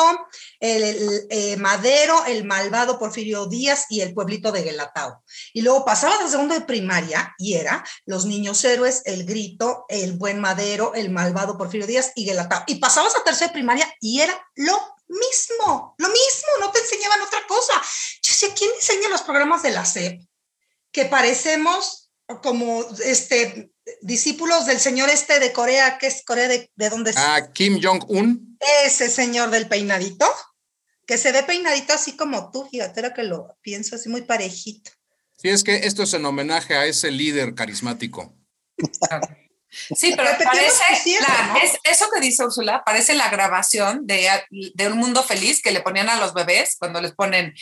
[0.60, 5.24] el, eh, Madero, el malvado Porfirio Díaz y el pueblito de Guelatao.
[5.52, 10.14] Y luego pasabas a segundo de primaria y era los niños héroes, el grito, el
[10.14, 12.64] buen Madero, el malvado Porfirio Díaz y Guelatao.
[12.68, 17.22] Y pasabas a tercera de primaria y era lo mismo, lo mismo, no te enseñaban
[17.22, 17.74] otra cosa.
[18.22, 20.29] Yo sé, ¿quién diseña los programas de la SEP?
[20.92, 23.72] Que parecemos como este
[24.02, 27.18] discípulos del señor este de Corea, que es Corea de, de dónde es.
[27.18, 28.58] Ah, Kim Jong-un.
[28.86, 30.30] Ese señor del peinadito,
[31.08, 34.92] que se ve peinadito así como tú, fíjate, era que lo pienso así muy parejito.
[35.38, 38.36] Sí, es que esto es en homenaje a ese líder carismático.
[39.72, 40.84] Sí, pero parece,
[41.84, 46.10] eso que dice Úrsula, parece la grabación de, de, Un Mundo Feliz que le ponían
[46.10, 47.54] a los bebés cuando les ponen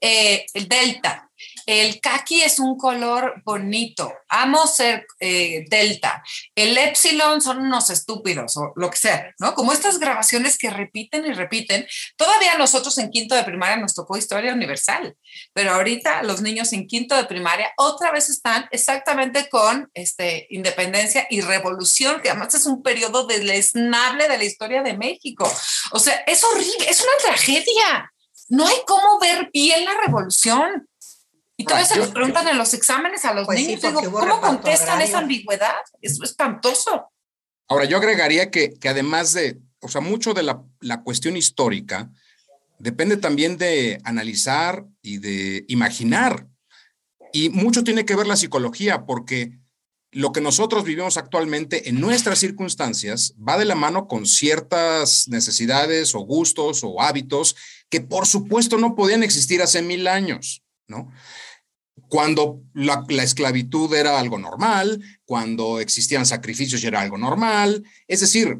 [0.00, 1.30] eh, el delta.
[1.66, 4.12] El kaki es un color bonito.
[4.28, 6.22] Amo ser eh, delta.
[6.54, 9.54] El epsilon son unos estúpidos o lo que sea, ¿no?
[9.54, 11.86] Como estas grabaciones que repiten y repiten.
[12.16, 15.16] Todavía nosotros en quinto de primaria nos tocó historia universal,
[15.52, 21.26] pero ahorita los niños en quinto de primaria otra vez están exactamente con este, independencia
[21.30, 25.50] y revolución, que además es un periodo deleznable de la historia de México.
[25.92, 28.12] O sea, es horrible, es una tragedia.
[28.48, 30.88] No hay cómo ver bien la revolución.
[31.64, 35.20] Y todavía se les preguntan en los exámenes a los pues niños, ¿cómo contestan esa
[35.20, 35.72] ambigüedad?
[36.02, 37.10] Es espantoso.
[37.68, 42.10] Ahora, yo agregaría que, que además de, o sea, mucho de la, la cuestión histórica
[42.78, 46.48] depende también de analizar y de imaginar.
[47.32, 49.58] Y mucho tiene que ver la psicología, porque
[50.10, 56.14] lo que nosotros vivimos actualmente en nuestras circunstancias va de la mano con ciertas necesidades
[56.14, 57.56] o gustos o hábitos
[57.88, 61.10] que por supuesto no podían existir hace mil años, ¿no?
[62.08, 68.58] Cuando la, esclavitud era algo normal, cuando existían sacrificios y era algo normal, es decir,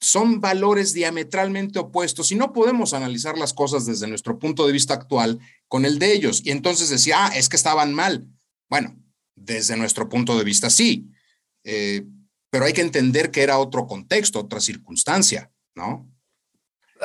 [0.00, 4.94] son valores diametralmente opuestos y no podemos analizar las cosas desde nuestro punto de vista
[4.94, 6.42] actual con el de ellos.
[6.44, 8.26] Y entonces decía, ah, es que estaban mal.
[8.68, 8.96] Bueno,
[9.36, 11.08] desde nuestro punto de vista sí,
[11.64, 12.04] eh,
[12.50, 16.11] pero hay que entender que era otro contexto, otra circunstancia, ¿no?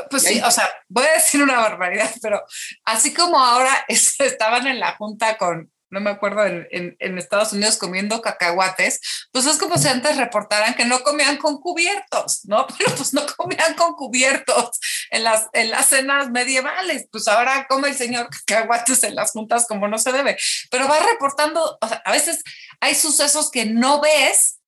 [0.10, 2.44] Pues sí, o sea, voy a decir una barbaridad, pero
[2.86, 7.78] así como ahora estaban en la junta con, no me acuerdo, en, en, Estados Unidos
[7.78, 9.00] comiendo cacahuates,
[9.32, 12.68] pues es como si antes reportaran que no comían con cubiertos, ¿no?
[12.78, 14.80] Pero pues no comían con cubiertos
[15.10, 19.66] en las, en las cenas medievales, pues ahora come el señor cacahuates en las juntas
[19.68, 20.38] como no se debe,
[20.70, 22.44] pero va reportando, o sea, a veces
[22.82, 24.60] hay sucesos que no ves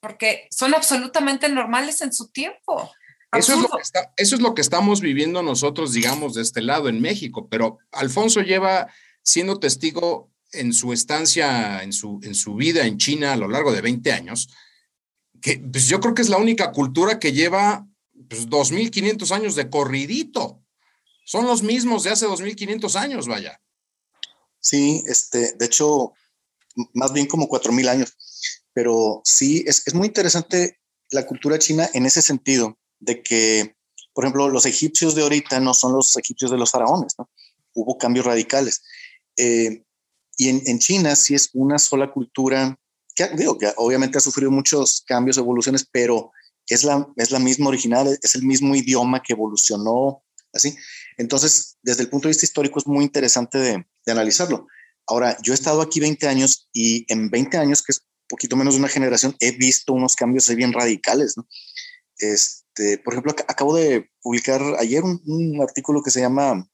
[0.00, 2.92] porque son absolutamente normales en su tiempo.
[3.32, 3.82] Eso es, lo que
[4.16, 8.40] eso es lo que estamos viviendo nosotros, digamos, de este lado en México, pero Alfonso
[8.40, 8.88] lleva
[9.22, 13.72] siendo testigo en su estancia, en su, en su vida en China a lo largo
[13.72, 14.48] de 20 años,
[15.40, 17.86] que pues yo creo que es la única cultura que lleva
[18.28, 20.62] pues, 2.500 años de corridito.
[21.24, 23.60] Son los mismos de hace 2.500 años, vaya.
[24.60, 26.12] Sí, este, de hecho,
[26.94, 28.16] más bien como 4.000 años.
[28.72, 33.76] Pero sí, es, es muy interesante la cultura china en ese sentido, de que,
[34.14, 37.30] por ejemplo, los egipcios de ahorita no son los egipcios de los faraones, ¿no?
[37.74, 38.82] Hubo cambios radicales.
[39.36, 39.84] Eh,
[40.38, 42.78] y en, China sí es una sola cultura
[43.14, 46.30] que, digo, que obviamente ha sufrido muchos cambios, evoluciones, pero
[46.68, 50.76] es la, es la misma original, es el mismo idioma que evolucionó, así.
[51.16, 54.66] Entonces, desde el punto de vista histórico es muy interesante de, de analizarlo.
[55.06, 58.74] Ahora, yo he estado aquí 20 años y en 20 años, que es poquito menos
[58.74, 61.46] de una generación, he visto unos cambios bien radicales, ¿no?
[62.76, 66.68] Este, por ejemplo, acabo de publicar ayer un, artículo que se llama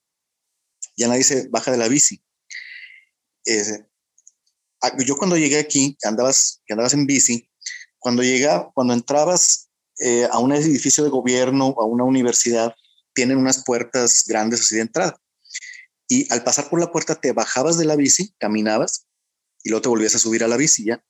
[0.96, 2.20] Ya nadie se baja de la bici.
[4.82, 7.48] Ah, yo cuando llegué aquí, andabas, andabas en bici,
[8.00, 12.74] cuando llega, cuando entrabas eh, a un edificio de gobierno a una universidad,
[13.14, 15.20] tienen unas puertas grandes así de entrada.
[16.08, 19.06] Y al pasar por la puerta te bajabas de la bici, caminabas
[19.62, 21.04] y luego te volvías a subir a la bici ya.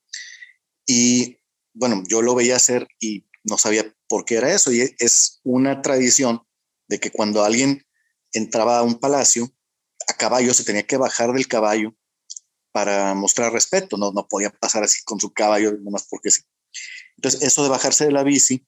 [0.84, 1.38] Y
[1.72, 4.72] bueno, yo lo veía hacer y no sabía por qué era eso.
[4.72, 6.42] Y es una tradición
[6.88, 7.86] de que cuando alguien
[8.32, 9.52] entraba a un palacio,
[10.08, 11.94] a caballo se tenía que bajar del caballo
[12.72, 16.42] para mostrar respeto, no, no podía pasar así con su caballo, nomás porque sí.
[17.16, 18.66] Entonces, eso de bajarse de la bici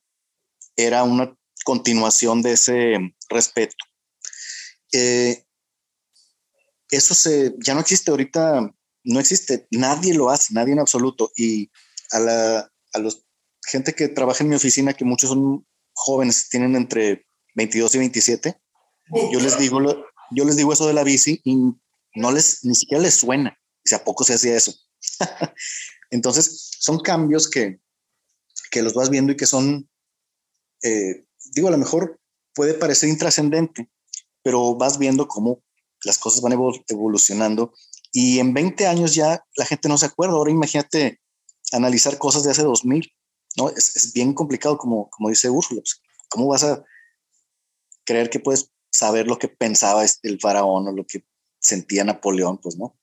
[0.77, 2.97] era una continuación de ese
[3.31, 3.77] respeto.
[4.93, 5.45] Eh,
[6.91, 11.33] eso se, ya no existe ahorita, no existe, nadie lo hace, nadie en absoluto.
[11.35, 11.71] Y
[12.11, 13.27] a la a los,
[13.67, 18.61] gente que trabaja en mi oficina, que muchos son jóvenes, tienen entre 22 y 27,
[19.33, 19.81] yo les digo,
[20.31, 21.57] yo les digo eso de la bici y
[22.15, 24.75] no les, ni siquiera les suena si a poco se hacía eso.
[26.11, 27.81] Entonces, son cambios que,
[28.71, 29.89] que los vas viendo y que son,
[30.83, 32.21] eh, digo, a lo mejor
[32.55, 33.91] puede parecer intrascendente,
[34.43, 35.63] pero vas viendo cómo
[36.05, 36.53] las cosas van
[36.89, 37.73] evolucionando
[38.13, 40.35] y en 20 años ya la gente no se acuerda.
[40.35, 41.21] Ahora imagínate
[41.73, 43.13] analizar cosas de hace 2000,
[43.57, 43.71] ¿no?
[43.71, 45.81] Es, es bien complicado, como, como dice Úrsula.
[45.81, 46.85] Pues, ¿Cómo vas a
[48.05, 51.25] creer que puedes saber lo que pensaba el faraón o lo que
[51.61, 52.59] sentía Napoleón?
[52.59, 52.97] Pues no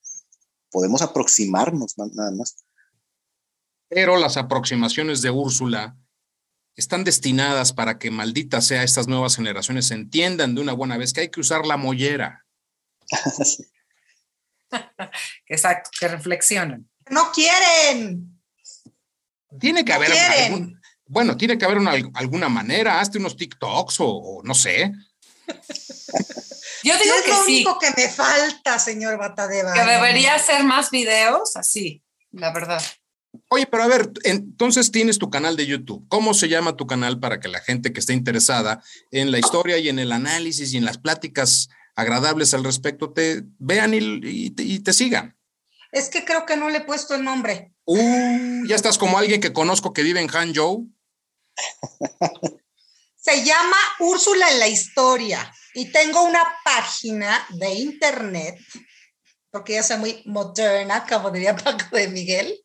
[0.71, 2.63] podemos aproximarnos nada más.
[3.89, 5.97] Pero las aproximaciones de Úrsula
[6.75, 11.21] están destinadas para que maldita sea estas nuevas generaciones entiendan de una buena vez que
[11.21, 12.45] hay que usar la mollera.
[15.47, 16.89] Exacto, que reflexionen.
[17.09, 18.30] No quieren.
[19.59, 24.07] Tiene que haber algún- bueno, tiene que haber una- alguna manera, hazte unos TikToks o,
[24.07, 24.91] o no sé.
[26.83, 30.35] Yo digo es que lo sí, único que me falta, señor Bata de que debería
[30.35, 32.81] hacer más videos así, la verdad.
[33.49, 36.05] Oye, pero a ver, entonces tienes tu canal de YouTube.
[36.09, 38.81] ¿Cómo se llama tu canal para que la gente que esté interesada
[39.11, 43.43] en la historia y en el análisis y en las pláticas agradables al respecto te
[43.59, 45.37] vean y, y te- y te sigan?
[45.91, 47.70] Es que creo que no le he puesto el nombre.
[47.85, 50.87] Uh, ya estás como alguien que conozco que vive en Hangzhou.
[53.15, 58.57] Se llama Úrsula en la historia y tengo una página de internet,
[59.51, 62.59] porque ya soy muy moderna, como diría Paco de Miguel,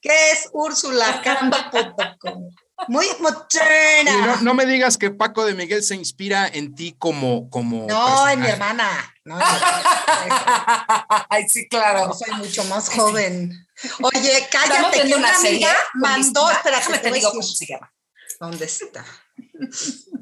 [0.00, 2.50] que es ursulacamba.com.
[2.88, 4.38] Muy no, moderna.
[4.42, 7.48] no me digas que Paco de Miguel se inspira en ti como...
[7.48, 9.11] como No, en mi hermana.
[9.24, 9.38] No.
[11.28, 12.12] Ay, sí, Yo claro.
[12.12, 13.66] soy mucho más joven.
[14.02, 15.66] Oye, cállate, que una una serie.
[15.66, 17.92] amiga mandó, espérate, Déjame te digo cómo se llama.
[18.40, 19.04] ¿Dónde está?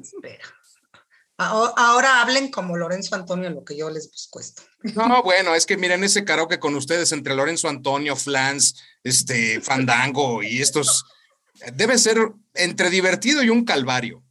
[0.01, 0.45] Espera.
[1.37, 4.61] Ahora, ahora hablen como Lorenzo Antonio, lo que yo les busco esto.
[4.83, 10.43] No, bueno, es que miren ese karaoke con ustedes entre Lorenzo Antonio, Flans, este, Fandango
[10.43, 11.05] y estos.
[11.73, 12.17] Debe ser
[12.53, 14.23] entre divertido y un calvario.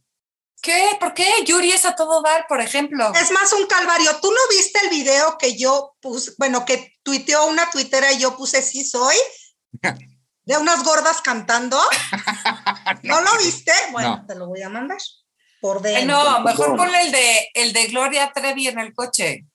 [0.61, 0.89] ¿Qué?
[0.99, 1.27] ¿Por qué?
[1.45, 3.11] Yuri es a todo dar, por ejemplo.
[3.15, 4.11] Es más un calvario.
[4.21, 8.37] ¿Tú no viste el video que yo puse, bueno, que tuiteó una tuitera y yo
[8.37, 9.15] puse sí soy?
[10.43, 11.79] De unas gordas cantando.
[13.03, 13.71] ¿No lo viste?
[13.91, 14.25] Bueno, No.
[14.25, 14.97] te lo voy a mandar.
[15.61, 16.23] Por Eh, dentro.
[16.23, 19.45] no, mejor ponle el de, el de Gloria Trevi en el coche,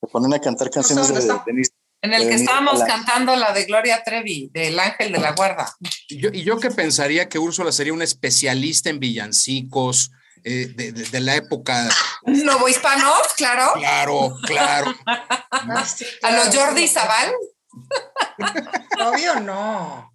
[0.00, 1.40] Se ponen a cantar canciones ¿dónde de?
[1.46, 1.72] Denise.
[2.02, 5.72] en el que estábamos cantando la de Gloria Trevi, del Ángel de la Guarda.
[6.08, 10.10] Y yo, y yo que pensaría que Úrsula sería una especialista en villancicos
[10.44, 11.88] eh, de, de- de la época.
[12.24, 13.72] Nuevo Hispanos, claro.
[13.74, 14.94] Claro, claro.
[15.50, 16.88] A los Jordi.
[16.88, 17.32] Zaval.
[19.00, 20.12] Obvio no.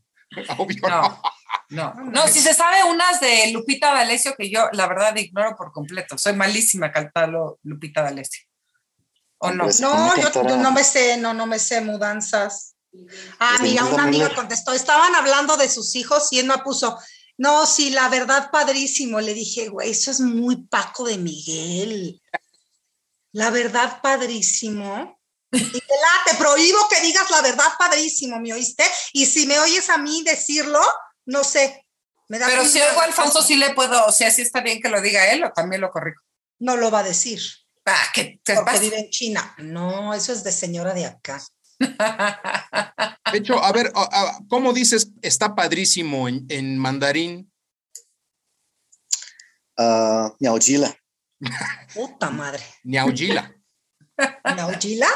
[0.58, 0.88] Obvio.
[0.88, 1.22] No.
[1.70, 5.72] No, no, si se sabe unas de Lupita D'Alessio que yo la verdad ignoro por
[5.74, 6.18] completo.
[6.18, 8.44] Soy malísima cantando Lupita D'Alessio.
[9.40, 9.70] ¿O no?
[9.72, 9.82] Sí.
[9.82, 9.92] No,
[10.34, 12.76] ¿Cómo yo, no me sé, no, no me sé mudanzas.
[13.40, 16.58] Ah, Pues mira, entonces una amiga contestó, estaban hablando de sus hijos y él me
[16.60, 16.98] puso,
[17.38, 19.20] no, sí, la verdad, padrísimo.
[19.22, 22.22] Le dije, güey, eso es muy Paco de Miguel.
[23.32, 25.20] La verdad, padrísimo.
[25.52, 28.84] Y te la, te prohíbo que digas la verdad, padrísimo, ¿me oíste?
[29.14, 30.82] Y si me oyes a mí decirlo,
[31.26, 31.86] no sé.
[32.28, 34.82] Me da Pero si oigo a Alfonso, sí le puedo, o sea, sí está bien
[34.82, 36.22] que lo diga él o también lo corrijo.
[36.60, 37.40] No lo va a decir,
[37.86, 38.82] Ah, ¿qué te porque pasa?
[38.82, 39.56] vive en China.
[39.60, 41.42] No, eso es de señora de acá.
[41.80, 43.92] De hecho, a ver,
[44.50, 47.52] ¿cómo dices está padrísimo en, en mandarín?
[49.78, 50.96] Ah, Miaujila.
[51.94, 52.64] Puta madre.
[52.84, 53.54] Niaujila.
[54.56, 55.08] ¿Naujila?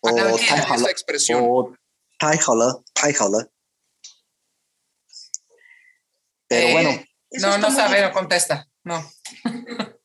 [0.00, 1.40] O Miaujila, Tai esa expresión.
[1.44, 1.74] O.
[6.48, 8.68] Pero Eh, bueno, no, no sabe, no contesta.
[8.84, 8.96] No.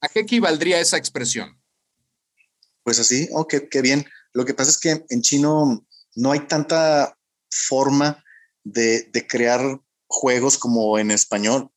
[0.00, 1.60] ¿A qué equivaldría esa expresión?
[2.82, 4.04] pues así, oh, qué, qué bien.
[4.34, 7.16] Lo que pasa es que en chino no hay tanta
[7.50, 8.22] forma
[8.62, 11.70] de, de crear juegos como en español,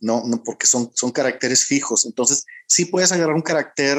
[0.00, 2.04] no, no porque son, son caracteres fijos.
[2.04, 3.98] Entonces, sí puedes agarrar un carácter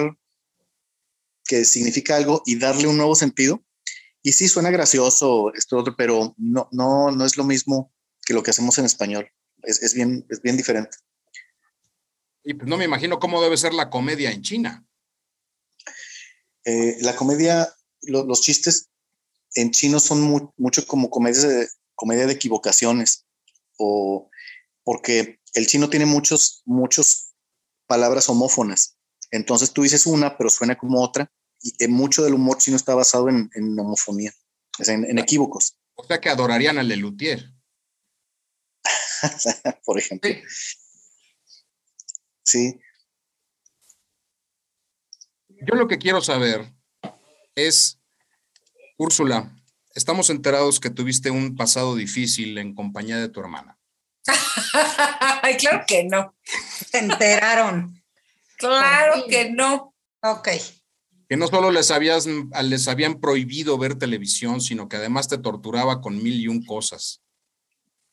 [1.45, 3.63] que significa algo y darle un nuevo sentido.
[4.23, 7.93] Y sí suena gracioso esto otro, pero no, no, no es lo mismo
[8.23, 9.31] que lo que hacemos en español.
[9.63, 10.97] Es, es bien, es bien diferente.
[12.43, 14.85] Y pues no me imagino cómo debe ser la comedia en China.
[16.63, 17.73] Eh, la comedia,
[18.03, 18.89] lo- los chistes
[19.55, 23.25] en chino son mu- mucho como comedia de, comedia de equivocaciones,
[23.77, 24.29] o
[24.83, 27.33] porque el chino tiene muchos, muchos
[27.87, 28.97] palabras homófonas.
[29.31, 31.31] Entonces tú dices una, pero suena como otra,
[31.61, 34.33] y eh, mucho del humor chino está basado en, en homofonía,
[34.79, 37.53] o sea, en, en equívocos, O sea que adorarían al Lelutier.
[39.85, 40.31] por ejemplo.
[42.43, 42.79] Sí,
[45.49, 46.73] Yo lo que quiero saber
[47.55, 47.99] es,
[48.97, 49.55] Úrsula,
[49.95, 53.77] estamos enterados que tuviste un pasado difícil en compañía de tu hermana.
[55.41, 56.35] Ay, claro que no.
[56.43, 58.01] Se enteraron.
[58.57, 59.93] Claro que no.
[60.21, 60.49] Ok.
[61.27, 66.01] Que no solo les, habías, les habían prohibido ver televisión, sino que además te torturaba
[66.01, 67.21] con mil y un cosas.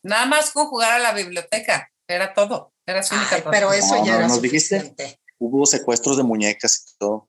[0.02, 1.90] Nada más con jugar a la biblioteca.
[2.06, 2.72] Era todo.
[2.86, 4.94] Era su única Ay, pero eso No, ya no, era ¿nos dijiste?
[5.38, 7.28] hubo secuestros de muñecas y todo.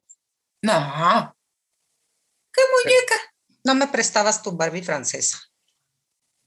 [0.61, 1.35] No.
[2.59, 3.15] ¿Qué muñeca?
[3.63, 5.39] No me prestabas tu Barbie francesa.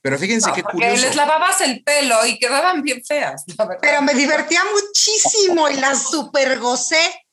[0.03, 1.07] Pero fíjense No, qué porque curioso.
[1.07, 3.81] les lavabas el pelo y quedaban bien feas, la verdad.
[3.81, 7.25] Pero me divertía muchísimo y la super gocé.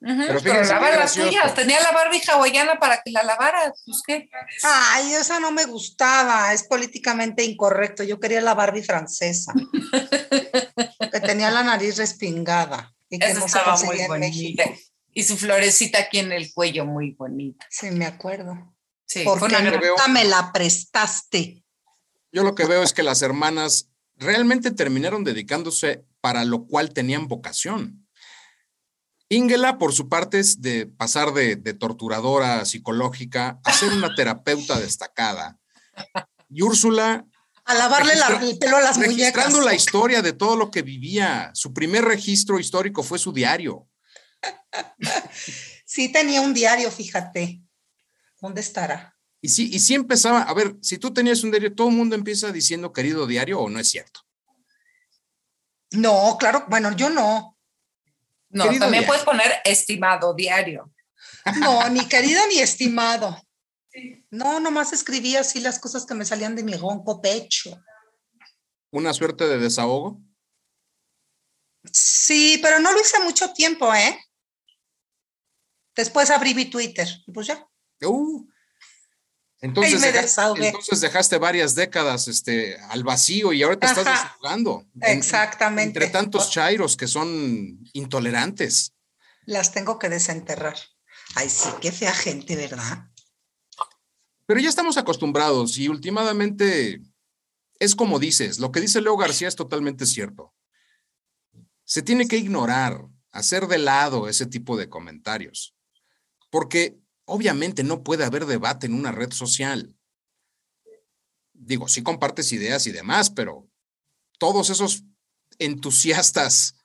[0.00, 1.54] pero, pero lava las tuyas.
[1.54, 3.72] Tenía la Barbie hawaiana para que la lavara.
[3.84, 4.28] Pues qué.
[4.64, 6.52] Ay, esa no me gustaba.
[6.52, 8.02] Es políticamente incorrecto.
[8.02, 9.52] Yo quería la Barbie francesa.
[11.12, 12.92] que tenía la nariz respingada.
[13.08, 14.64] Y que no estaba muy bonita.
[15.16, 17.66] Y su florecita aquí en el cuello, muy bonita.
[17.70, 18.76] Sí, me acuerdo.
[19.06, 21.64] Sí, porque nunca me la prestaste.
[22.30, 27.28] Yo lo que veo es que las hermanas realmente terminaron dedicándose para lo cual tenían
[27.28, 28.06] vocación
[29.30, 35.58] Ingela, por su parte, es de pasar de, torturadora psicológica a ser una terapeuta destacada.
[36.50, 37.24] Y Úrsula.
[37.64, 39.16] A lavarle el pelo a las muñecas.
[39.16, 41.50] Registrando la historia de todo lo que vivía.
[41.54, 43.88] Su primer registro histórico fue su diario.
[45.88, 47.62] Sí, tenía un diario, fíjate.
[48.40, 49.16] ¿Dónde estará?
[49.40, 52.16] Y sí, y sí empezaba, a ver, si tú tenías un diario, todo el mundo
[52.16, 54.20] empieza diciendo querido diario o no es cierto.
[55.92, 57.56] No, claro, bueno, yo no.
[58.48, 60.92] No, también puedes poner estimado diario.
[61.60, 63.40] No, ni querido ni estimado.
[64.30, 67.80] No, nomás escribía así las cosas que me salían de mi ronco pecho.
[68.90, 70.20] ¿Una suerte de desahogo?
[71.92, 74.18] Sí, pero no lo hice mucho tiempo, ¿eh?
[75.96, 77.66] Después abrí mi Twitter y pues ya.
[78.02, 78.46] Uh,
[79.60, 84.84] entonces, entonces dejaste varias décadas este, al vacío y ahora te estás desahogando.
[85.00, 85.98] Exactamente.
[85.98, 88.92] entre tantos chairos que son intolerantes.
[89.46, 90.76] Las tengo que desenterrar.
[91.34, 93.08] Ay, sí, qué fea gente, ¿verdad?
[94.44, 97.00] Pero ya estamos acostumbrados y últimamente
[97.78, 100.54] es como dices, lo que dice Leo García es totalmente cierto.
[101.84, 105.75] Se tiene que ignorar, hacer de lado ese tipo de comentarios,
[106.56, 109.94] porque obviamente no puede haber debate en una red social.
[111.52, 113.68] Digo, sí compartes ideas y demás, pero
[114.38, 115.04] todos esos
[115.58, 116.76] entusiastas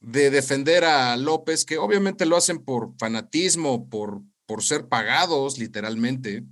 [0.00, 6.44] de defender a López, que obviamente lo hacen por fanatismo, por, por ser pagados literalmente,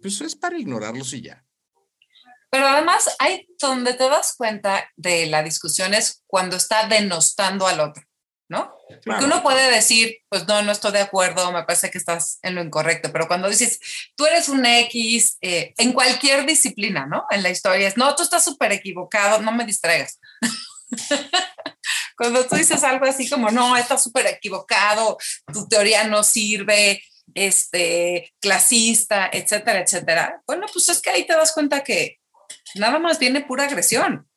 [0.00, 1.44] pues es para ignorarlos y ya.
[2.48, 7.80] Pero además hay donde te das cuenta de la discusión es cuando está denostando al
[7.80, 8.04] otro.
[8.50, 8.74] ¿No?
[9.04, 12.56] Porque uno puede decir, pues no, no estoy de acuerdo, me parece que estás en
[12.56, 13.78] lo incorrecto, pero cuando dices,
[14.16, 17.24] tú eres un X, eh, en cualquier disciplina, ¿no?
[17.30, 20.18] En la historia es, no, tú estás súper equivocado, no me distraigas.
[22.18, 25.16] cuando tú dices algo así como, no, estás súper equivocado,
[25.52, 31.52] tu teoría no sirve, este, clasista, etcétera, etcétera, bueno, pues es que ahí te das
[31.52, 32.18] cuenta que
[32.74, 34.28] nada más viene pura agresión,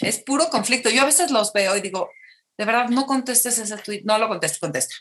[0.00, 0.88] es puro conflicto.
[0.88, 2.08] Yo a veces los veo y digo,
[2.58, 4.94] de verdad, no contestes ese tweet, no lo contestes, contesta.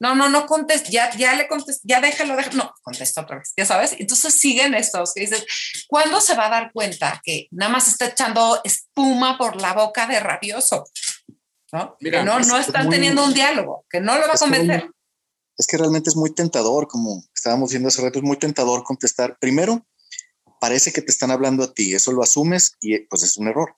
[0.00, 3.52] No, no, no contestes, ya, ya le contesté, ya déjalo, déjalo, no, contesta otra vez,
[3.56, 3.94] ya sabes.
[3.98, 5.46] Entonces siguen estos que dices,
[5.88, 10.06] ¿cuándo se va a dar cuenta que nada más está echando espuma por la boca
[10.06, 10.84] de rabioso?
[11.72, 11.96] ¿No?
[11.98, 14.90] que no, no están teniendo un diálogo, que no lo va a convencer.
[15.58, 19.38] es que realmente es muy tentador, como estábamos viendo hace rato, es muy tentador contestar.
[19.40, 19.84] Primero,
[20.60, 23.76] parece que te están hablando a ti, eso lo asumes y pues es un error.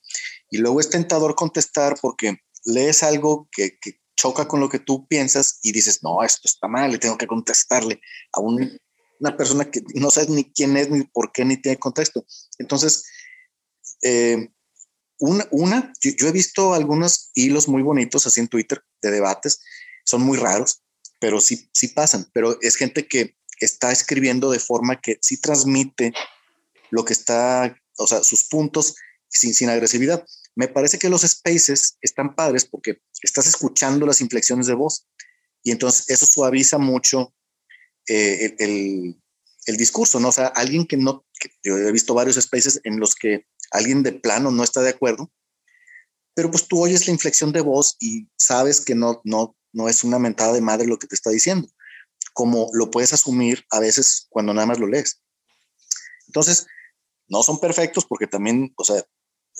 [0.50, 3.78] Y luego es tentador contestar porque lees algo que,
[4.16, 7.26] choca con lo que tú piensas y dices, no, esto está mal, le tengo que
[7.26, 8.00] contestarle
[8.32, 12.24] a una persona que no sabes ni quién es, ni por qué, ni tiene contexto.
[12.58, 13.04] Entonces,
[14.02, 14.48] eh,
[15.18, 19.60] una, una yo, he visto algunos hilos muy bonitos así en Twitter de debates,
[20.04, 20.82] son muy raros,
[21.20, 26.12] pero sí, sí pasan, pero es gente que está escribiendo de forma que sí transmite
[26.90, 28.94] lo que está, o sea, sus puntos
[29.28, 30.24] sin, sin agresividad.
[30.56, 35.06] Me parece que los spaces están padres porque estás escuchando las inflexiones de voz
[35.62, 37.34] y entonces eso suaviza mucho
[38.08, 39.20] eh, el,
[39.66, 40.28] el, discurso, ¿no?
[40.28, 41.26] O sea, alguien que no,
[41.62, 45.30] yo he visto varios spaces en los que alguien de plano no está de acuerdo,
[46.34, 50.04] pero pues tú oyes la inflexión de voz y sabes que no, no, no es
[50.04, 51.68] una mentada de madre lo que te está diciendo,
[52.32, 55.20] como lo puedes asumir a veces cuando nada más lo lees.
[56.28, 56.66] Entonces,
[57.28, 59.02] no son perfectos porque también, o sea,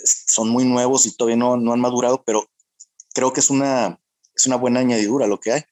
[0.05, 2.49] son muy nuevos y todavía no, no han madurado, pero
[3.15, 3.99] creo que es una,
[4.35, 5.63] es una buena añadidura lo que hay.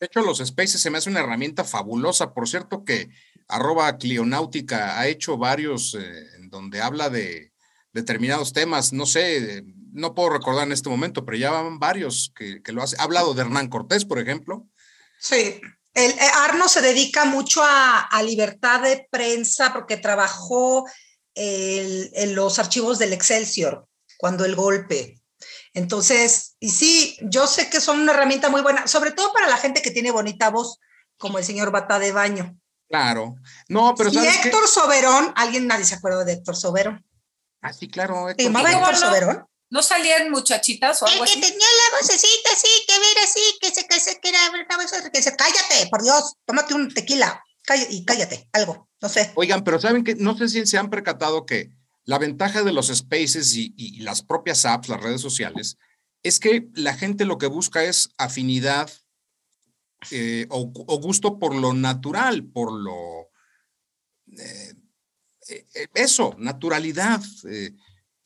[0.00, 2.34] De hecho, los Spaces se me hace una herramienta fabulosa.
[2.34, 3.08] Por cierto que
[3.48, 7.52] arroba Clionáutica ha hecho varios eh, en donde habla de
[7.92, 8.92] determinados temas.
[8.92, 12.96] No sé, no puedo recordar en este momento, pero ya van varios que, lo hace.
[12.98, 14.66] Ha hablado de Hernán Cortés, por ejemplo.
[15.18, 15.60] Sí,
[15.94, 20.84] el, eh, Arno se dedica mucho a, a, libertad de prensa porque trabajó
[21.36, 23.86] los archivos del Excelsior,
[24.18, 25.20] cuando el golpe.
[25.72, 29.56] Entonces, y sí, yo sé que son una herramienta muy buena, sobre todo para la
[29.56, 30.78] gente que tiene bonita voz,
[31.18, 32.56] como el señor Bata de Baño.
[32.88, 33.36] Claro.
[33.68, 34.10] No, pero.
[34.10, 37.04] Y Héctor Soberón, alguien nadie se acuerda de Héctor Soberón.
[37.60, 38.28] Ah, sí, claro.
[38.28, 39.46] Héctor ¿Te llamaba Héctor Soberón?
[39.70, 41.40] ¿No salían muchachitas o algo así?
[41.40, 44.38] Que tenía la vocecita así, que ver así, que se, que se, que era,
[45.12, 47.43] que se, cállate, por Dios, tómate un tequila,
[47.90, 49.32] y cállate, algo, no sé.
[49.34, 51.70] Oigan, pero saben que, no sé si se han percatado que
[52.04, 55.78] la ventaja de los spaces y, y las propias apps, las redes sociales,
[56.22, 58.90] es que la gente lo que busca es afinidad
[60.10, 60.66] eh, o,
[61.00, 63.30] gusto por lo natural, por lo...
[64.36, 64.74] Eh,
[65.48, 67.22] eh, eso, naturalidad.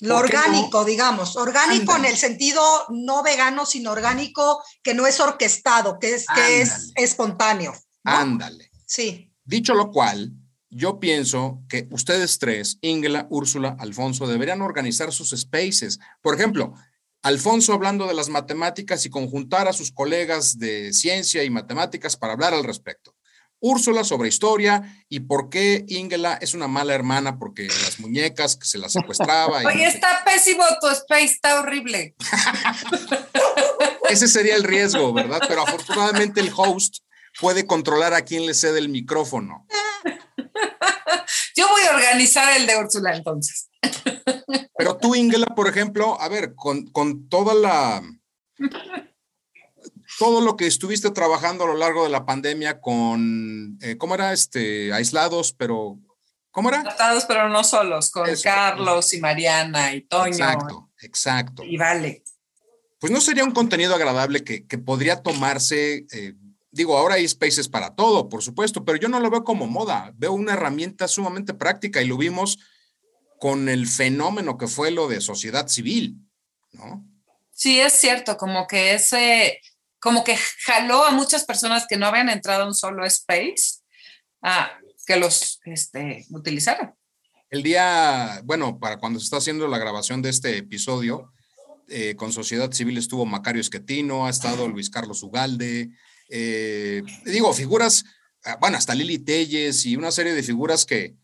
[0.01, 5.99] lo orgánico, digamos, orgánico en el sentido no vegano, sino orgánico que no es orquestado,
[5.99, 7.75] que es, que es espontáneo.
[8.05, 8.71] Ándale.
[8.87, 9.28] Sí.
[9.49, 10.31] Dicho lo cual,
[10.69, 15.99] yo pienso que ustedes tres, Ingela, Úrsula, Alfonso, deberían organizar sus spaces.
[16.21, 16.75] Por ejemplo,
[17.23, 22.35] Alfonso hablando de las matemáticas y conjuntar a sus colegas de ciencia y matemáticas para
[22.35, 23.17] hablar al respecto.
[23.59, 28.67] Úrsula sobre historia y por qué Ingela es una mala hermana porque las muñecas que
[28.67, 29.63] se las secuestraba.
[29.65, 32.15] Oye, está pésimo tu space, está horrible.
[34.11, 35.41] Ese sería el riesgo, ¿verdad?
[35.49, 36.99] Pero afortunadamente el host
[37.41, 39.67] puede controlar a quién le cede el micrófono.
[41.57, 43.69] Yo voy a organizar el de Úrsula entonces.
[44.77, 48.03] Pero tú, Ingela, por ejemplo, a ver, con, con toda la
[50.19, 54.33] todo lo que estuviste trabajando a lo largo de la pandemia con, eh, ¿cómo era?
[54.33, 55.99] Este, aislados, pero,
[56.51, 56.81] ¿cómo era?
[56.81, 60.33] Aislados, pero no solos, con Carlos y Mariana y Toño.
[60.33, 61.63] Exacto, exacto.
[61.63, 62.25] Y vale.
[62.99, 66.35] Pues no sería un contenido agradable que, que podría tomarse, eh,
[66.71, 70.13] digo, ahora hay spaces para todo, por supuesto, pero yo no lo veo como moda,
[70.17, 72.59] veo una herramienta sumamente práctica y lo vimos
[73.39, 76.17] con el fenómeno que fue lo de sociedad civil,
[76.73, 77.07] ¿no?
[77.51, 79.61] Sí, es cierto, como que ese,
[80.01, 83.81] como que jaló a muchas personas que no habían entrado en un solo space
[84.43, 86.95] a que los este, utilizaran.
[87.51, 91.33] El día, bueno, para cuando se está haciendo la grabación de este episodio,
[91.89, 95.91] eh, con Sociedad Civil estuvo Macario Esquetino, ha estado Luis Carlos Ugalde,
[96.29, 98.05] eh, digo, figuras,
[98.45, 101.17] ah, bueno, hasta Lili Telles y una serie de figuras que,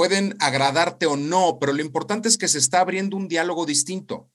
[0.00, 4.30] pueden agradarte o no, pero lo importante es que se está abriendo un diálogo distinto.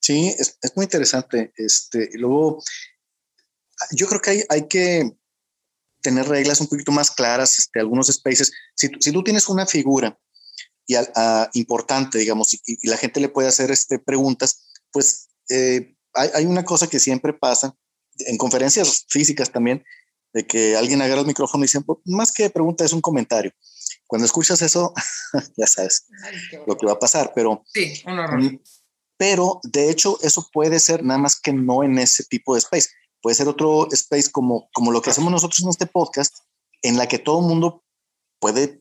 [0.00, 1.52] Sí, es, muy interesante.
[1.56, 2.62] Este, luego,
[3.90, 5.16] yo creo que hay, hay, que
[6.00, 8.52] tener reglas un poquito más claras, este, algunos spaces.
[8.76, 10.16] Si, si tú tienes una figura
[10.86, 10.94] y,
[11.54, 16.64] importante, digamos, y, la gente le puede hacer este, preguntas, pues eh, hay, hay, una
[16.64, 17.76] cosa que siempre pasa
[18.26, 19.84] en conferencias físicas también,
[20.32, 23.52] de que alguien agarra el micrófono y dice, pues, más que pregunta es un comentario.
[24.06, 24.92] Cuando escuchas eso,
[25.56, 26.06] ya sabes
[26.66, 27.62] lo que va a pasar, pero...
[27.72, 28.60] Sí, un horror.
[29.16, 32.88] Pero de hecho eso puede ser nada más que no en ese tipo de space.
[33.20, 36.38] Puede ser otro space como, como lo que hacemos nosotros en este podcast,
[36.80, 37.84] en la que todo el mundo
[38.38, 38.80] puede eh,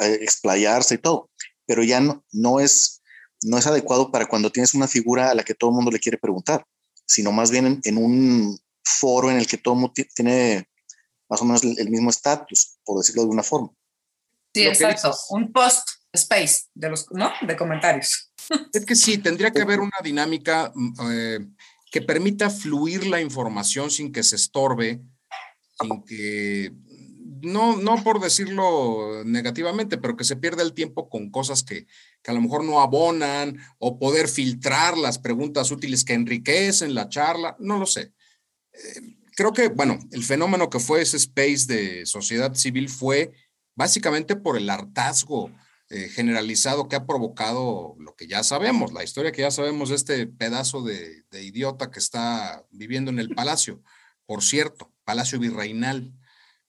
[0.00, 1.30] eh, explayarse y todo,
[1.66, 3.02] pero ya no, no, es,
[3.42, 6.00] no es adecuado para cuando tienes una figura a la que todo el mundo le
[6.00, 6.64] quiere preguntar,
[7.04, 10.68] sino más bien en, en un foro en el que todo el mundo tiene
[11.28, 13.70] más o menos el mismo estatus, por decirlo de alguna forma.
[14.54, 15.14] Sí, exacto.
[15.30, 17.30] Un post space de los, ¿no?
[17.42, 18.32] De comentarios.
[18.72, 21.38] Es que sí, tendría que haber una dinámica mm, eh,
[21.90, 25.00] que permita fluir la información sin que se estorbe,
[25.80, 26.72] sin que,
[27.42, 31.86] no, no por decirlo negativamente, pero que se pierda el tiempo con cosas que,
[32.22, 37.08] que a lo mejor no abonan o poder filtrar las preguntas útiles que enriquecen la
[37.08, 38.12] charla, no lo sé.
[39.36, 43.32] Creo que, bueno, el fenómeno que fue ese space de sociedad civil fue
[43.74, 45.50] básicamente por el hartazgo
[45.88, 50.26] eh, generalizado que ha provocado lo que ya sabemos, la historia que ya sabemos este
[50.26, 53.80] pedazo de, idiota que está viviendo en el palacio.
[54.24, 56.12] Por cierto, Palacio Virreinal,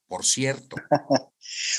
[0.06, 0.76] por cierto.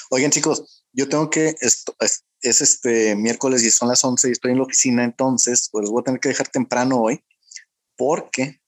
[0.09, 4.51] Oigan, chicos, yo tengo que, esto, es, este miércoles y son las 11 y estoy
[4.51, 7.23] en la oficina, entonces, pues voy a tener que dejar temprano hoy,
[7.95, 8.59] porque...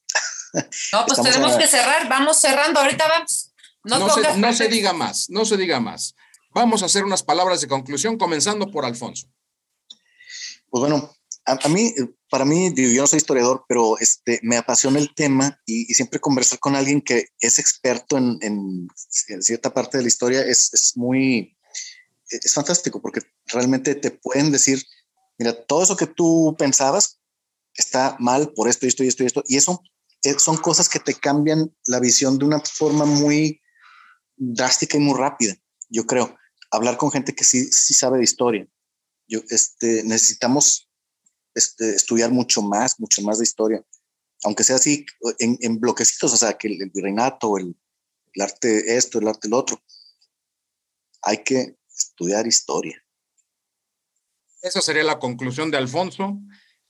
[0.91, 3.53] No, pues tenemos que cerrar, vamos cerrando, ahorita vamos.
[3.83, 3.99] No,
[4.37, 6.15] no se diga más, no se diga más.
[6.53, 9.27] Vamos a hacer unas palabras de conclusión, comenzando por Alfonso.
[10.69, 11.93] Pues bueno, a, mí,
[12.29, 16.59] para mí, yo no soy historiador, pero este, me apasiona el tema y, siempre conversar
[16.59, 21.57] con alguien que es experto en, cierta parte de la historia es, muy,
[22.29, 24.83] es fantástico porque realmente te pueden decir,
[25.37, 27.19] mira, todo eso que tú pensabas
[27.73, 29.43] está mal por esto, esto y esto y esto.
[29.47, 29.81] Y eso
[30.37, 33.61] son cosas que te cambian la visión de una forma muy
[34.35, 35.55] drástica y muy rápida,
[35.89, 36.35] yo creo
[36.71, 38.67] hablar con gente que sí, sí sabe de historia.
[39.27, 40.89] Yo, este, necesitamos
[41.53, 43.85] este, estudiar mucho más, mucho más de historia,
[44.43, 45.05] aunque sea así
[45.39, 47.75] en, en bloquecitos, o sea, que el, virreinato, el,
[48.33, 49.83] el arte esto, el arte el otro.
[51.21, 53.03] Hay que estudiar historia.
[54.61, 56.39] Esa sería la conclusión de Alfonso.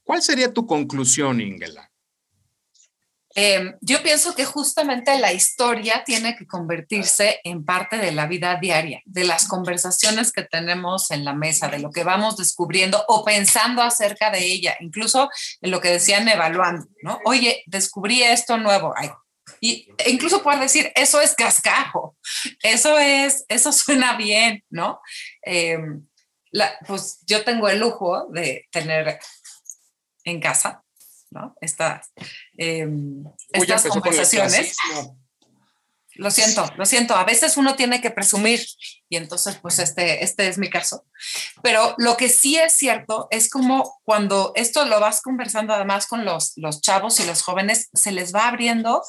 [0.04, 1.91] ¿Cuál sería tu conclusión, Ingela?
[3.34, 8.58] Em, yo pienso que justamente la historia tiene que convertirse en parte de la vida
[8.60, 13.24] diaria, de las conversaciones que tenemos en la mesa, de lo que vamos descubriendo o
[13.24, 15.30] pensando acerca de ella, incluso
[15.62, 17.20] en lo que decían evaluando, ¿no?
[17.26, 18.94] Oye, descubrí esto nuevo.
[19.62, 22.18] y e incluso poder decir, eso es cascajo,
[22.64, 25.00] eso es, eso suena bien, ¿no?
[25.42, 26.06] Em,
[26.86, 29.20] pues yo tengo el lujo de tener
[30.26, 30.84] en casa
[31.32, 31.56] ¿no?
[31.62, 32.12] Estas,
[32.58, 33.24] em,
[33.54, 34.76] estas conversaciones.
[36.16, 37.16] Lo siento, lo siento.
[37.16, 38.62] A veces uno tiene que presumir
[39.10, 41.06] y entonces, pues este, este es mi caso.
[41.64, 46.26] Pero lo que sí es cierto es como cuando esto lo vas conversando además con
[46.26, 49.02] los, los chavos y los jóvenes, se les va abriendo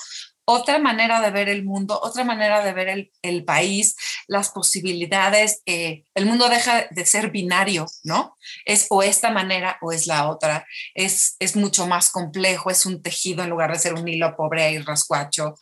[0.45, 5.62] otra manera de ver el mundo, otra manera de ver el, país, las posibilidades.
[5.66, 8.36] Eh, el mundo deja de ser binario, ¿no?
[8.64, 10.66] Es o esta manera o es la otra.
[10.95, 14.72] Es, es mucho más complejo, es un tejido en lugar de ser un hilo pobre
[14.72, 15.55] y rascuacho.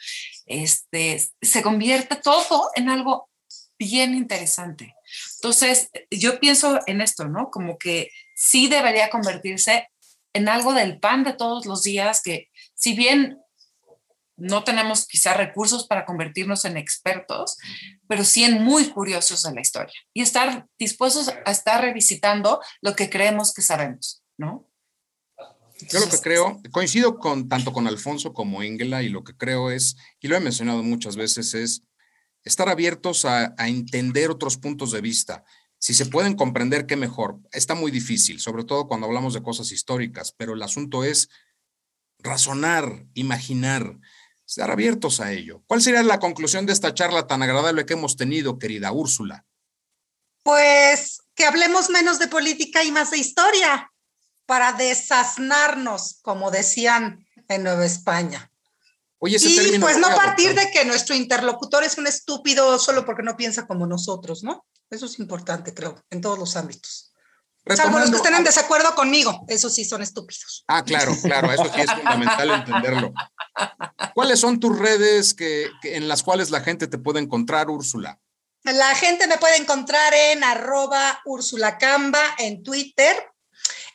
[0.47, 3.29] Este, se convierte todo en algo
[3.79, 4.95] bien interesante.
[5.37, 7.51] Entonces, yo pienso en esto, ¿no?
[7.51, 9.89] Como que sí debería convertirse
[10.33, 13.39] en algo del pan de todos los días, que si bien
[14.41, 17.59] no tenemos quizá recursos para convertirnos en expertos,
[18.09, 22.97] pero sí en muy curiosos de la historia y estar dispuestos a estar revisitando lo
[22.97, 24.67] que creemos que sabemos, ¿no?
[25.89, 29.71] Yo lo que creo, coincido con tanto con Alfonso como Engela y lo que creo
[29.71, 31.83] es, y lo he mencionado muchas veces, es
[32.45, 35.45] estar abiertos a, a entender otros puntos de vista.
[35.79, 37.39] Si se pueden comprender, qué mejor.
[37.53, 41.31] Está muy difícil, sobre todo cuando hablamos de cosas históricas, pero el asunto es
[42.23, 43.99] razonar, imaginar,
[44.51, 45.63] estar abiertos a ello.
[45.69, 49.47] ¿Cuál sería la conclusión de esta charla tan agradable que hemos tenido, querida Úrsula?
[50.43, 53.93] Pues que hablemos menos de política y más de historia
[54.47, 58.51] para desasnarnos, como decían en Nueva España.
[59.19, 63.23] Oye, ese y pues no partir de que nuestro interlocutor es un estúpido solo porque
[63.23, 64.67] no piensa como nosotros, ¿no?
[64.89, 67.10] Eso es importante, creo, en todos los ámbitos.
[67.67, 70.65] Salvo los que estén en desacuerdo conmigo, esos sí son estúpidos.
[70.67, 73.13] Ah, claro, claro, eso sí es fundamental entenderlo.
[74.15, 78.19] ¿Cuáles son tus redes que, en las cuales la gente te puede encontrar, Úrsula?
[78.65, 83.17] La gente me puede encontrar en arroba Úrsula Camba en Twitter,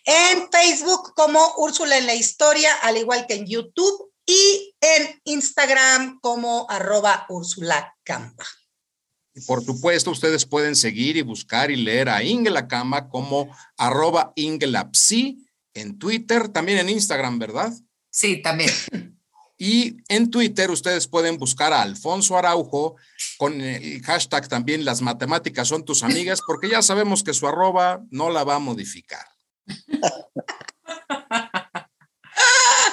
[0.03, 6.20] en Facebook como Úrsula en la Historia, al igual que en YouTube, y en Instagram
[6.20, 8.45] como arroba Úrsula Camba.
[9.36, 14.31] Y por supuesto, ustedes pueden seguir y buscar y leer a Ingela Camba como arroba
[14.36, 17.73] Ingelapsi en Twitter, también en Instagram, ¿verdad?
[18.09, 18.71] Sí, también.
[19.57, 22.95] Y en Twitter ustedes pueden buscar a Alfonso Araujo
[23.38, 28.01] con el hashtag también las matemáticas son tus amigas, porque ya sabemos que su arroba
[28.11, 29.25] no la va a modificar.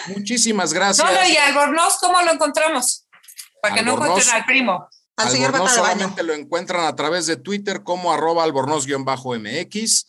[0.09, 1.09] Muchísimas gracias.
[1.09, 3.07] No, y Albornoz, ¿cómo lo encontramos?
[3.61, 4.89] Para que no encuentren al primo.
[5.17, 10.07] Al señor solamente lo encuentran a través de Twitter como arroba albornoz-mx.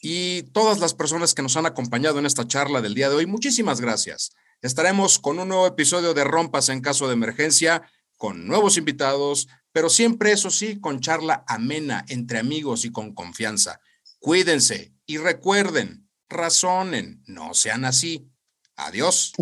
[0.00, 3.26] Y todas las personas que nos han acompañado en esta charla del día de hoy,
[3.26, 4.32] muchísimas gracias.
[4.60, 7.82] Estaremos con un nuevo episodio de Rompas en caso de emergencia,
[8.16, 13.80] con nuevos invitados, pero siempre eso sí, con charla amena entre amigos y con confianza.
[14.18, 18.30] Cuídense y recuerden, razonen, no sean así.
[18.76, 19.32] Adiós.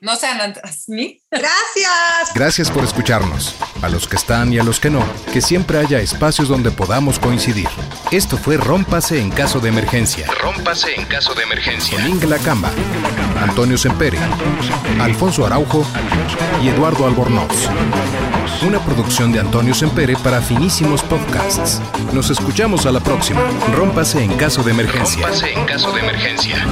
[0.00, 1.22] No sean así.
[1.30, 2.34] Gracias.
[2.34, 3.54] Gracias por escucharnos.
[3.82, 7.18] A los que están y a los que no, que siempre haya espacios donde podamos
[7.18, 7.68] coincidir.
[8.10, 10.26] Esto fue Rómpase en caso de emergencia.
[10.40, 11.98] Rómpase en caso de emergencia.
[12.02, 12.70] Con Camba,
[13.42, 14.18] Antonio Sempere,
[14.98, 15.86] Alfonso Araujo
[16.62, 17.68] y Eduardo Albornoz.
[18.66, 21.80] Una producción de Antonio Sempere para finísimos podcasts.
[22.14, 23.42] Nos escuchamos a la próxima.
[23.74, 25.26] Rómpase en caso de emergencia.
[25.26, 26.66] Rómpase en caso de emergencia.